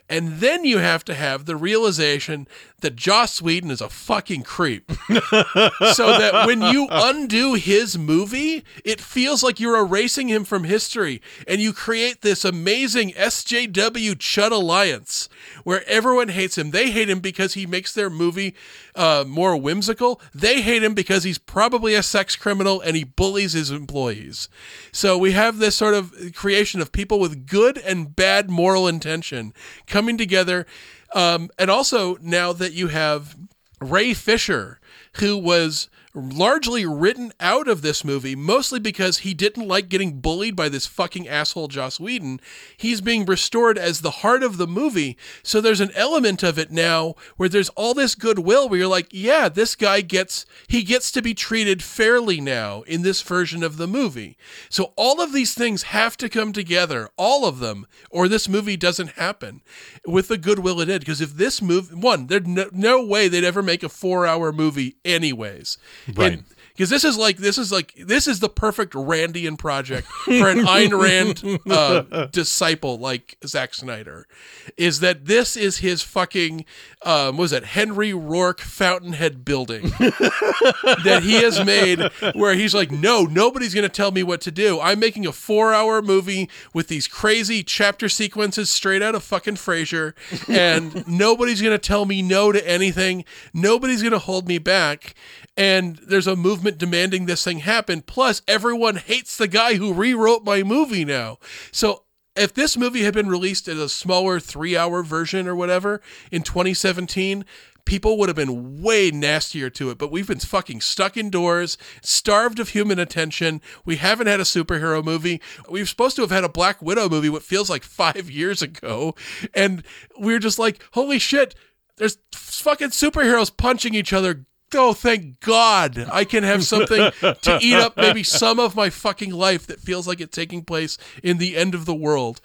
And 0.09 0.39
then 0.41 0.65
you 0.65 0.79
have 0.79 1.05
to 1.07 1.15
have 1.15 1.45
the 1.45 1.57
realization 1.57 2.49
that 2.81 2.97
Joss 2.97 3.43
Whedon 3.43 3.71
is 3.71 3.81
a 3.81 3.89
fucking 3.89 4.43
creep. 4.43 4.91
so 5.11 6.19
that 6.19 6.45
when 6.47 6.63
you 6.63 6.87
undo 6.91 7.55
his 7.55 7.99
movie, 7.99 8.65
it 8.85 9.01
feels 9.01 9.43
like 9.43 9.59
you're 9.59 9.79
erasing 9.79 10.29
him 10.29 10.45
from 10.45 10.65
history. 10.65 11.21
And 11.47 11.61
you 11.61 11.73
create 11.73 12.23
this 12.23 12.45
amazing 12.45 13.11
SJW 13.13 14.15
Chud 14.15 14.51
alliance 14.53 15.29
where 15.65 15.87
everyone 15.89 16.29
hates 16.29 16.57
him. 16.57 16.71
They 16.71 16.91
hate 16.91 17.11
him 17.11 17.21
because 17.21 17.55
he 17.55 17.67
makes 17.67 17.93
their 17.93 18.11
movie 18.11 18.55
uh, 18.95 19.25
more 19.27 19.57
whimsical. 19.57 20.21
They 20.35 20.61
hate 20.61 20.83
him 20.83 20.95
because 20.95 21.25
he's 21.25 21.39
probably 21.39 21.95
a 21.95 22.03
sex 22.03 22.37
criminal 22.37 22.81
and 22.81 22.97
he 22.97 23.05
bullies 23.05 23.53
his 23.53 23.71
employees. 23.71 24.49
So 24.93 25.19
we 25.19 25.33
have 25.33 25.59
this 25.59 25.75
sort 25.75 25.95
of 25.95 26.15
creation 26.35 26.81
of 26.81 26.93
people 26.93 27.19
with 27.19 27.47
good 27.47 27.79
and 27.79 28.15
bad 28.15 28.51
moral 28.51 28.87
intention 28.87 29.53
coming 29.99 30.17
together. 30.17 30.65
Um, 31.13 31.51
and 31.59 31.69
also 31.69 32.19
now 32.23 32.53
that 32.53 32.73
you 32.73 32.87
have 32.87 33.37
Ray 33.81 34.15
Fisher, 34.15 34.79
who 35.15 35.37
was 35.37 35.91
largely 36.15 36.87
written 36.87 37.33
out 37.41 37.69
of 37.69 37.83
this 37.83 38.05
movie, 38.05 38.35
mostly 38.35 38.81
because 38.81 39.19
he 39.19 39.35
didn't 39.35 39.69
like 39.69 39.89
getting 39.89 40.21
bullied 40.21 40.57
by 40.57 40.69
this 40.69 40.87
fucking 40.87 41.29
asshole 41.29 41.69
Joss 41.69 42.01
Whedon. 42.01 42.41
He's 42.77 43.01
being 43.01 43.25
restored 43.25 43.79
as 43.79 44.01
the 44.01 44.11
heart 44.11 44.43
of 44.43 44.57
the 44.57 44.67
movie. 44.67 45.17
So 45.43 45.61
there's 45.61 45.81
an 45.81 45.93
element 45.95 46.43
of 46.43 46.59
it 46.59 46.71
now 46.71 47.15
where 47.37 47.49
there's 47.49 47.69
all 47.71 47.95
this 47.95 48.15
goodwill 48.15 48.69
where 48.69 48.79
you're 48.79 48.89
like, 48.89 49.09
yeah, 49.11 49.49
this 49.49 49.75
guy 49.75 50.01
gets 50.01 50.47
he 50.67 50.83
gets 50.83 51.13
to 51.13 51.23
be 51.23 51.35
treated 51.35 51.83
fairly 51.83 52.41
now 52.41 52.83
in 52.83 53.03
this 53.03 53.23
version 53.23 53.63
of 53.63 53.77
the 53.77 53.87
movie. 53.87 54.37
So 54.69 54.93
all 54.97 55.21
of 55.21 55.33
these 55.33 55.55
things 55.55 55.85
have 55.85 56.17
to 56.19 56.29
come 56.29 56.53
together, 56.53 57.11
all 57.17 57.45
of 57.45 57.59
them, 57.59 57.87
or 58.11 58.29
this 58.29 58.49
movie 58.49 58.77
doesn't 58.77 59.13
happen 59.13 59.63
with 60.07 60.29
the 60.29 60.39
goodwill 60.39 60.81
it 60.81 60.87
did. 60.87 61.01
Because 61.01 61.21
if 61.21 61.35
this 61.35 61.61
movie, 61.61 61.95
one, 61.95 62.27
there's 62.27 62.47
no, 62.47 62.69
no 62.73 63.05
way 63.05 63.29
they'd 63.29 63.45
ever 63.45 63.63
make 63.63 63.83
a 63.83 63.89
four 63.89 64.27
hour 64.27 64.53
movie 64.53 64.97
anyways. 65.05 65.79
Right. 66.15 66.41
Because 66.79 66.91
this 66.91 67.03
is 67.03 67.19
like 67.19 67.39
this 67.39 67.59
is 67.59 67.73
like 67.73 67.93
this 67.97 68.29
is 68.29 68.39
the 68.39 68.49
perfect 68.49 68.93
Randian 68.93 69.59
project 69.59 70.07
for 70.25 70.49
an 70.49 70.59
Ayn 70.59 70.97
Rand 70.97 71.59
uh, 71.69 72.27
disciple 72.27 72.99
like 72.99 73.37
Zack 73.45 73.75
Snyder, 73.75 74.29
is 74.77 75.01
that 75.01 75.25
this 75.25 75.57
is 75.57 75.79
his 75.79 76.03
fucking 76.03 76.65
um, 77.03 77.37
what 77.37 77.43
was 77.43 77.53
it 77.53 77.65
Henry 77.65 78.13
Roark 78.13 78.61
Fountainhead 78.61 79.45
building 79.45 79.83
that 79.99 81.23
he 81.25 81.43
has 81.43 81.65
made 81.65 81.99
where 82.37 82.55
he's 82.55 82.75
like, 82.77 82.93
no, 82.93 83.25
nobody's 83.25 83.75
gonna 83.75 83.89
tell 83.89 84.13
me 84.13 84.23
what 84.23 84.41
to 84.43 84.53
do. 84.53 84.79
I'm 84.79 85.01
making 85.01 85.27
a 85.27 85.33
four 85.33 85.75
hour 85.75 86.01
movie 86.01 86.49
with 86.73 86.87
these 86.87 87.09
crazy 87.09 87.65
chapter 87.65 88.09
sequences 88.09 88.71
straight 88.71 89.03
out 89.03 89.17
of 89.17 89.25
fucking 89.25 89.57
Frasier, 89.57 90.15
and 90.49 91.09
nobody's 91.09 91.61
gonna 91.61 91.77
tell 91.77 92.05
me 92.05 92.23
no 92.23 92.53
to 92.53 92.65
anything. 92.69 93.25
Nobody's 93.53 94.01
gonna 94.01 94.21
hold 94.21 94.47
me 94.47 94.59
back 94.59 95.17
and 95.59 95.97
there's 96.07 96.29
a 96.29 96.37
movement 96.37 96.68
demanding 96.77 97.27
this 97.27 97.45
thing 97.45 97.61
happen. 97.61 98.03
Plus, 98.03 98.43
everyone 98.47 98.97
hates 98.97 99.37
the 99.37 99.49
guy 99.49 99.75
who 99.75 99.95
rewrote 99.95 100.45
my 100.45 100.63
movie 100.63 101.05
now. 101.05 101.39
So, 101.73 102.05
if 102.37 102.55
this 102.55 102.77
movie 102.77 103.03
had 103.03 103.15
been 103.15 103.29
released 103.29 103.67
as 103.69 103.79
a 103.79 103.89
smaller 103.89 104.39
three 104.39 104.77
hour 104.77 105.03
version 105.03 105.49
or 105.49 105.57
whatever 105.57 106.01
in 106.31 106.43
2017, 106.43 107.45
people 107.89 108.19
would 108.19 108.29
have 108.29 108.37
been 108.37 108.83
way 108.83 109.11
nastier 109.11 109.71
to 109.71 109.91
it. 109.91 109.99
But 109.99 110.13
we've 110.13 110.29
been 110.29 110.39
fucking 110.39 110.83
stuck 110.83 111.17
indoors, 111.17 111.79
starved 112.03 112.61
of 112.61 112.69
human 112.69 112.99
attention. 112.99 113.63
We 113.85 113.97
haven't 113.97 114.27
had 114.27 114.41
a 114.41 114.45
superhero 114.45 115.03
movie. 115.03 115.41
We 115.71 115.81
were 115.81 115.87
supposed 115.87 116.15
to 116.17 116.23
have 116.23 116.31
had 116.31 116.45
a 116.45 116.51
Black 116.51 116.83
Widow 116.83 117.09
movie, 117.09 117.31
what 117.31 117.43
feels 117.43 117.71
like 117.71 117.83
five 117.83 118.31
years 118.31 118.61
ago. 118.63 119.15
And 119.55 119.83
we 120.21 120.35
are 120.35 120.39
just 120.39 120.59
like, 120.59 120.85
holy 120.93 121.19
shit, 121.19 121.55
there's 121.97 122.19
fucking 122.33 122.91
superheroes 122.91 123.55
punching 123.57 123.95
each 123.95 124.13
other 124.13 124.45
oh 124.75 124.93
thank 124.93 125.41
god. 125.41 126.07
I 126.11 126.25
can 126.25 126.43
have 126.43 126.65
something 126.65 127.11
to 127.21 127.59
eat 127.61 127.75
up 127.75 127.97
maybe 127.97 128.23
some 128.23 128.59
of 128.59 128.77
my 128.77 128.91
fucking 128.91 129.33
life 129.33 129.67
that 129.67 129.81
feels 129.81 130.07
like 130.07 130.21
it's 130.21 130.35
taking 130.35 130.65
place 130.65 130.99
in 131.23 131.39
the 131.39 131.57
end 131.57 131.75
of 131.75 131.85
the 131.87 131.95
world. 131.95 132.41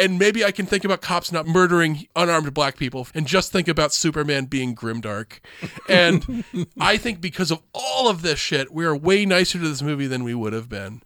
And 0.00 0.16
maybe 0.16 0.44
i 0.44 0.52
can 0.52 0.64
think 0.64 0.84
about 0.84 1.00
cops 1.00 1.32
not 1.32 1.46
murdering 1.46 2.06
unarmed 2.14 2.54
black 2.54 2.76
people 2.76 3.08
and 3.14 3.26
just 3.26 3.50
think 3.50 3.66
about 3.66 3.92
superman 3.92 4.44
being 4.44 4.74
grimdark. 4.74 5.40
And 5.88 6.44
i 6.80 6.96
think 6.96 7.20
because 7.20 7.50
of 7.50 7.62
all 7.74 8.08
of 8.08 8.22
this 8.22 8.38
shit 8.38 8.72
we 8.72 8.84
are 8.84 8.96
way 8.96 9.26
nicer 9.26 9.58
to 9.58 9.68
this 9.68 9.82
movie 9.82 10.06
than 10.06 10.22
we 10.24 10.34
would 10.34 10.52
have 10.52 10.68
been. 10.68 11.02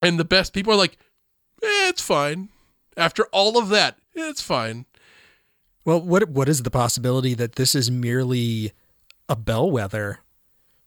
And 0.00 0.18
the 0.18 0.24
best 0.24 0.54
people 0.54 0.72
are 0.72 0.76
like 0.76 0.96
eh, 1.62 1.88
it's 1.88 2.02
fine. 2.02 2.48
After 2.96 3.26
all 3.26 3.58
of 3.58 3.68
that 3.68 3.98
it's 4.14 4.42
fine. 4.42 4.86
Well, 5.84 6.00
what 6.00 6.28
what 6.28 6.48
is 6.48 6.62
the 6.62 6.70
possibility 6.70 7.34
that 7.34 7.56
this 7.56 7.74
is 7.74 7.90
merely 7.90 8.72
a 9.30 9.36
bellwether 9.36 10.18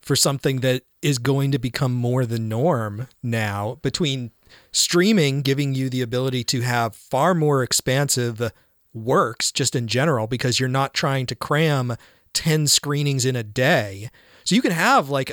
for 0.02 0.16
something 0.16 0.60
that 0.60 0.84
is 1.02 1.18
going 1.18 1.52
to 1.52 1.58
become 1.58 1.94
more 1.94 2.26
the 2.26 2.38
norm 2.38 3.08
now 3.24 3.80
between 3.82 4.32
streaming 4.72 5.42
giving 5.42 5.74
you 5.74 5.90
the 5.90 6.02
ability 6.02 6.44
to 6.44 6.62
have 6.62 6.96
far 6.96 7.34
more 7.34 7.64
expansive 7.64 8.52
works 8.94 9.52
just 9.52 9.76
in 9.76 9.88
general 9.88 10.28
because 10.28 10.60
you're 10.60 10.70
not 10.70 10.94
trying 10.94 11.26
to 11.26 11.36
cram 11.36 11.96
10 12.34 12.68
screenings 12.68 13.26
in 13.26 13.36
a 13.36 13.44
day. 13.44 14.10
So 14.44 14.56
you 14.56 14.62
can 14.62 14.72
have 14.72 15.10
like 15.10 15.32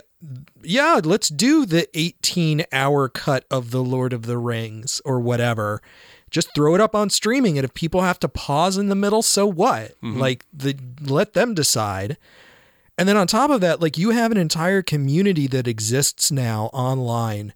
yeah, 0.63 1.01
let's 1.03 1.29
do 1.29 1.67
the 1.67 1.89
18 1.99 2.65
hour 2.73 3.09
cut 3.09 3.45
of 3.51 3.71
The 3.71 3.83
Lord 3.83 4.13
of 4.13 4.23
the 4.23 4.39
Rings 4.39 5.01
or 5.05 5.19
whatever. 5.19 5.83
Just 6.31 6.55
throw 6.55 6.77
it 6.77 6.81
up 6.81 6.95
on 6.95 7.11
streaming 7.11 7.59
and 7.59 7.65
if 7.65 7.75
people 7.75 8.03
have 8.03 8.21
to 8.21 8.29
pause 8.29 8.79
in 8.79 8.89
the 8.89 8.95
middle, 8.95 9.23
so 9.23 9.47
what? 9.47 10.01
Mm-hmm. 10.01 10.21
Like 10.21 10.47
the 10.53 10.79
let 11.01 11.33
them 11.33 11.55
decide. 11.55 12.17
And 13.01 13.09
then 13.09 13.17
on 13.17 13.27
top 13.27 13.51
of 13.51 13.63
that, 13.63 13.81
like 13.81 13.97
you 13.97 14.11
have 14.11 14.31
an 14.31 14.37
entire 14.37 14.83
community 14.83 15.47
that 15.47 15.67
exists 15.67 16.31
now 16.31 16.67
online 16.75 17.55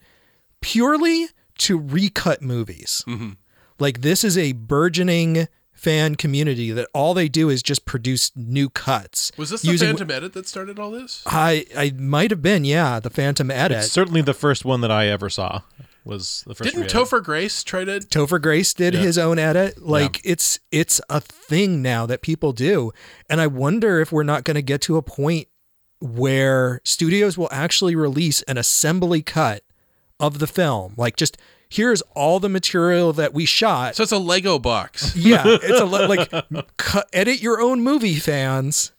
purely 0.63 1.27
to 1.59 1.79
recut 1.79 2.41
movies. 2.41 3.05
Mm-hmm. 3.07 3.33
Like 3.79 4.01
this 4.01 4.25
is 4.25 4.39
a 4.39 4.53
burgeoning 4.53 5.49
fan 5.75 6.15
community 6.15 6.71
that 6.73 6.89
all 6.95 7.13
they 7.13 7.29
do 7.29 7.51
is 7.51 7.63
just 7.63 7.85
produce 7.85 8.33
new 8.35 8.71
cuts. 8.71 9.31
was 9.37 9.51
this 9.51 9.63
the 9.63 9.73
using- 9.73 9.89
phantom 9.89 10.11
edit 10.11 10.33
that 10.33 10.49
started 10.49 10.79
all 10.79 10.91
this 10.91 11.23
I 11.27 11.67
I 11.77 11.91
might 11.99 12.31
have 12.31 12.41
been, 12.43 12.65
yeah, 12.65 13.01
the 13.01 13.11
Phantom 13.11 13.51
Edit. 13.51 13.79
It's 13.79 13.93
certainly 13.93 14.23
the 14.23 14.35
first 14.35 14.65
one 14.65 14.81
that 14.81 14.91
I 14.91 15.09
ever 15.09 15.29
saw 15.29 15.61
was 16.05 16.43
the 16.47 16.55
first. 16.55 16.71
didn't 16.71 16.83
re-edit. 16.83 16.97
topher 17.09 17.23
grace 17.23 17.63
try 17.65 17.85
to 17.85 17.99
Topher 18.01 18.41
Grace 18.41 18.73
did 18.75 18.95
Yeah. 18.95 19.01
his 19.01 19.19
own 19.19 19.39
edit. 19.39 19.83
Like 19.83 20.21
it's 20.25 20.59
it's 20.71 21.01
a 21.11 21.21
thing 21.21 21.83
now 21.83 22.07
that 22.07 22.23
people 22.23 22.53
do. 22.53 22.93
And 23.29 23.41
I 23.41 23.47
wonder 23.47 24.01
if 24.01 24.13
we're 24.13 24.23
not 24.23 24.45
going 24.45 24.55
to 24.57 24.63
get 24.63 24.81
to 24.83 24.97
a 24.97 25.03
point 25.03 25.49
where 26.01 26.81
studios 26.85 27.39
will 27.39 27.49
actually 27.51 27.97
release 27.97 28.43
an 28.43 28.59
assembly 28.59 29.23
cut 29.23 29.63
of 30.21 30.39
the 30.39 30.47
film. 30.47 30.95
Like 30.97 31.17
just 31.17 31.37
here's 31.75 32.03
all 32.15 32.39
the 32.41 32.49
material 32.49 33.13
that 33.15 33.35
we 33.35 33.45
shot. 33.45 33.97
So 33.97 34.05
it's 34.05 34.13
a 34.13 34.19
Lego 34.19 34.59
box. 34.59 35.15
yeah, 35.17 35.43
it's 35.45 35.81
a 35.81 35.85
li- 35.87 36.07
like 36.07 36.33
cut, 36.77 37.09
edit 37.13 37.43
your 37.43 37.61
own 37.61 37.83
movie 37.83 38.15
fans. 38.17 38.93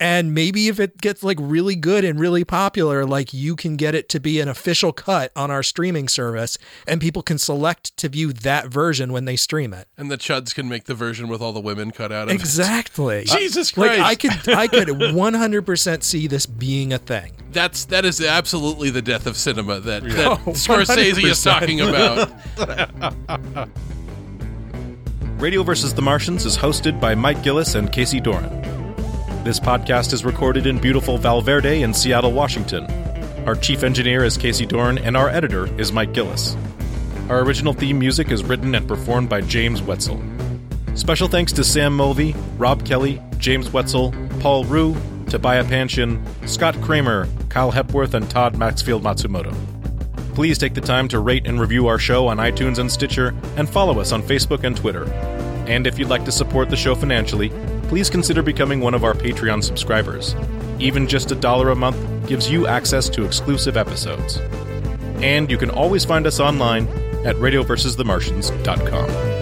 And 0.00 0.34
maybe 0.34 0.66
if 0.66 0.80
it 0.80 1.00
gets 1.00 1.22
like 1.22 1.38
really 1.40 1.76
good 1.76 2.04
and 2.04 2.18
really 2.18 2.42
popular, 2.44 3.06
like 3.06 3.32
you 3.32 3.54
can 3.54 3.76
get 3.76 3.94
it 3.94 4.08
to 4.10 4.18
be 4.20 4.40
an 4.40 4.48
official 4.48 4.92
cut 4.92 5.30
on 5.36 5.52
our 5.52 5.62
streaming 5.62 6.08
service 6.08 6.58
and 6.86 7.00
people 7.00 7.22
can 7.22 7.38
select 7.38 7.96
to 7.98 8.08
view 8.08 8.32
that 8.32 8.66
version 8.66 9.12
when 9.12 9.24
they 9.24 9.36
stream 9.36 9.72
it. 9.72 9.86
And 9.96 10.10
the 10.10 10.18
chuds 10.18 10.52
can 10.52 10.68
make 10.68 10.84
the 10.84 10.94
version 10.96 11.28
with 11.28 11.40
all 11.40 11.52
the 11.52 11.60
women 11.60 11.92
cut 11.92 12.10
out 12.10 12.24
of 12.24 12.30
it. 12.30 12.34
Exactly. 12.34 13.22
Jesus 13.26 13.76
Like 13.76 13.92
I 13.92 14.14
Christ. 14.16 14.44
could 14.44 14.54
I 14.54 14.66
could 14.66 14.88
100% 14.88 16.02
see 16.02 16.26
this 16.26 16.44
being 16.44 16.92
a 16.92 16.98
thing. 16.98 17.32
That's 17.52 17.84
that 17.86 18.04
is 18.04 18.20
absolutely 18.20 18.90
the 18.90 19.00
death 19.02 19.26
of 19.28 19.36
cinema 19.36 19.78
that, 19.80 20.02
Oh, 20.02 20.08
that 20.08 20.40
Scorsese 20.56 21.22
is 21.24 21.40
talking 21.42 21.80
about. 21.80 22.32
Radio 25.38 25.62
vs. 25.62 25.94
the 25.94 26.02
Martians 26.02 26.44
is 26.46 26.56
hosted 26.56 27.00
by 27.00 27.14
Mike 27.14 27.42
Gillis 27.44 27.76
and 27.76 27.92
Casey 27.92 28.18
Doran. 28.18 28.73
This 29.44 29.60
podcast 29.60 30.14
is 30.14 30.24
recorded 30.24 30.66
in 30.66 30.78
beautiful 30.78 31.18
Valverde 31.18 31.82
in 31.82 31.92
Seattle, 31.92 32.32
Washington. 32.32 32.86
Our 33.44 33.54
chief 33.54 33.82
engineer 33.82 34.24
is 34.24 34.38
Casey 34.38 34.64
Doran, 34.64 34.96
and 34.96 35.18
our 35.18 35.28
editor 35.28 35.66
is 35.78 35.92
Mike 35.92 36.14
Gillis. 36.14 36.56
Our 37.28 37.40
original 37.40 37.74
theme 37.74 37.98
music 37.98 38.30
is 38.30 38.42
written 38.42 38.74
and 38.74 38.88
performed 38.88 39.28
by 39.28 39.42
James 39.42 39.82
Wetzel. 39.82 40.18
Special 40.94 41.28
thanks 41.28 41.52
to 41.52 41.62
Sam 41.62 41.94
Mulvey, 41.94 42.34
Rob 42.56 42.86
Kelly, 42.86 43.20
James 43.36 43.70
Wetzel, 43.70 44.14
Paul 44.40 44.64
Rue, 44.64 44.96
Tobiah 45.28 45.64
Panshin, 45.64 46.24
Scott 46.48 46.74
Kramer, 46.80 47.28
Kyle 47.50 47.70
Hepworth, 47.70 48.14
and 48.14 48.30
Todd 48.30 48.56
Maxfield 48.56 49.02
Matsumoto. 49.02 49.54
Please 50.34 50.56
take 50.56 50.72
the 50.72 50.80
time 50.80 51.06
to 51.08 51.18
rate 51.18 51.46
and 51.46 51.60
review 51.60 51.86
our 51.86 51.98
show 51.98 52.28
on 52.28 52.38
iTunes 52.38 52.78
and 52.78 52.90
Stitcher, 52.90 53.34
and 53.58 53.68
follow 53.68 54.00
us 54.00 54.10
on 54.10 54.22
Facebook 54.22 54.64
and 54.64 54.74
Twitter. 54.74 55.04
And 55.66 55.86
if 55.86 55.98
you'd 55.98 56.08
like 56.08 56.24
to 56.24 56.32
support 56.32 56.70
the 56.70 56.76
show 56.76 56.94
financially, 56.94 57.52
please 57.88 58.10
consider 58.10 58.42
becoming 58.42 58.80
one 58.80 58.94
of 58.94 59.04
our 59.04 59.14
Patreon 59.14 59.62
subscribers. 59.62 60.34
Even 60.78 61.06
just 61.06 61.30
a 61.30 61.34
dollar 61.34 61.70
a 61.70 61.76
month 61.76 62.28
gives 62.28 62.50
you 62.50 62.66
access 62.66 63.08
to 63.10 63.24
exclusive 63.24 63.76
episodes. 63.76 64.38
And 65.22 65.50
you 65.50 65.58
can 65.58 65.70
always 65.70 66.04
find 66.04 66.26
us 66.26 66.40
online 66.40 66.88
at 67.24 67.36
radioversusthemartians.com. 67.36 69.33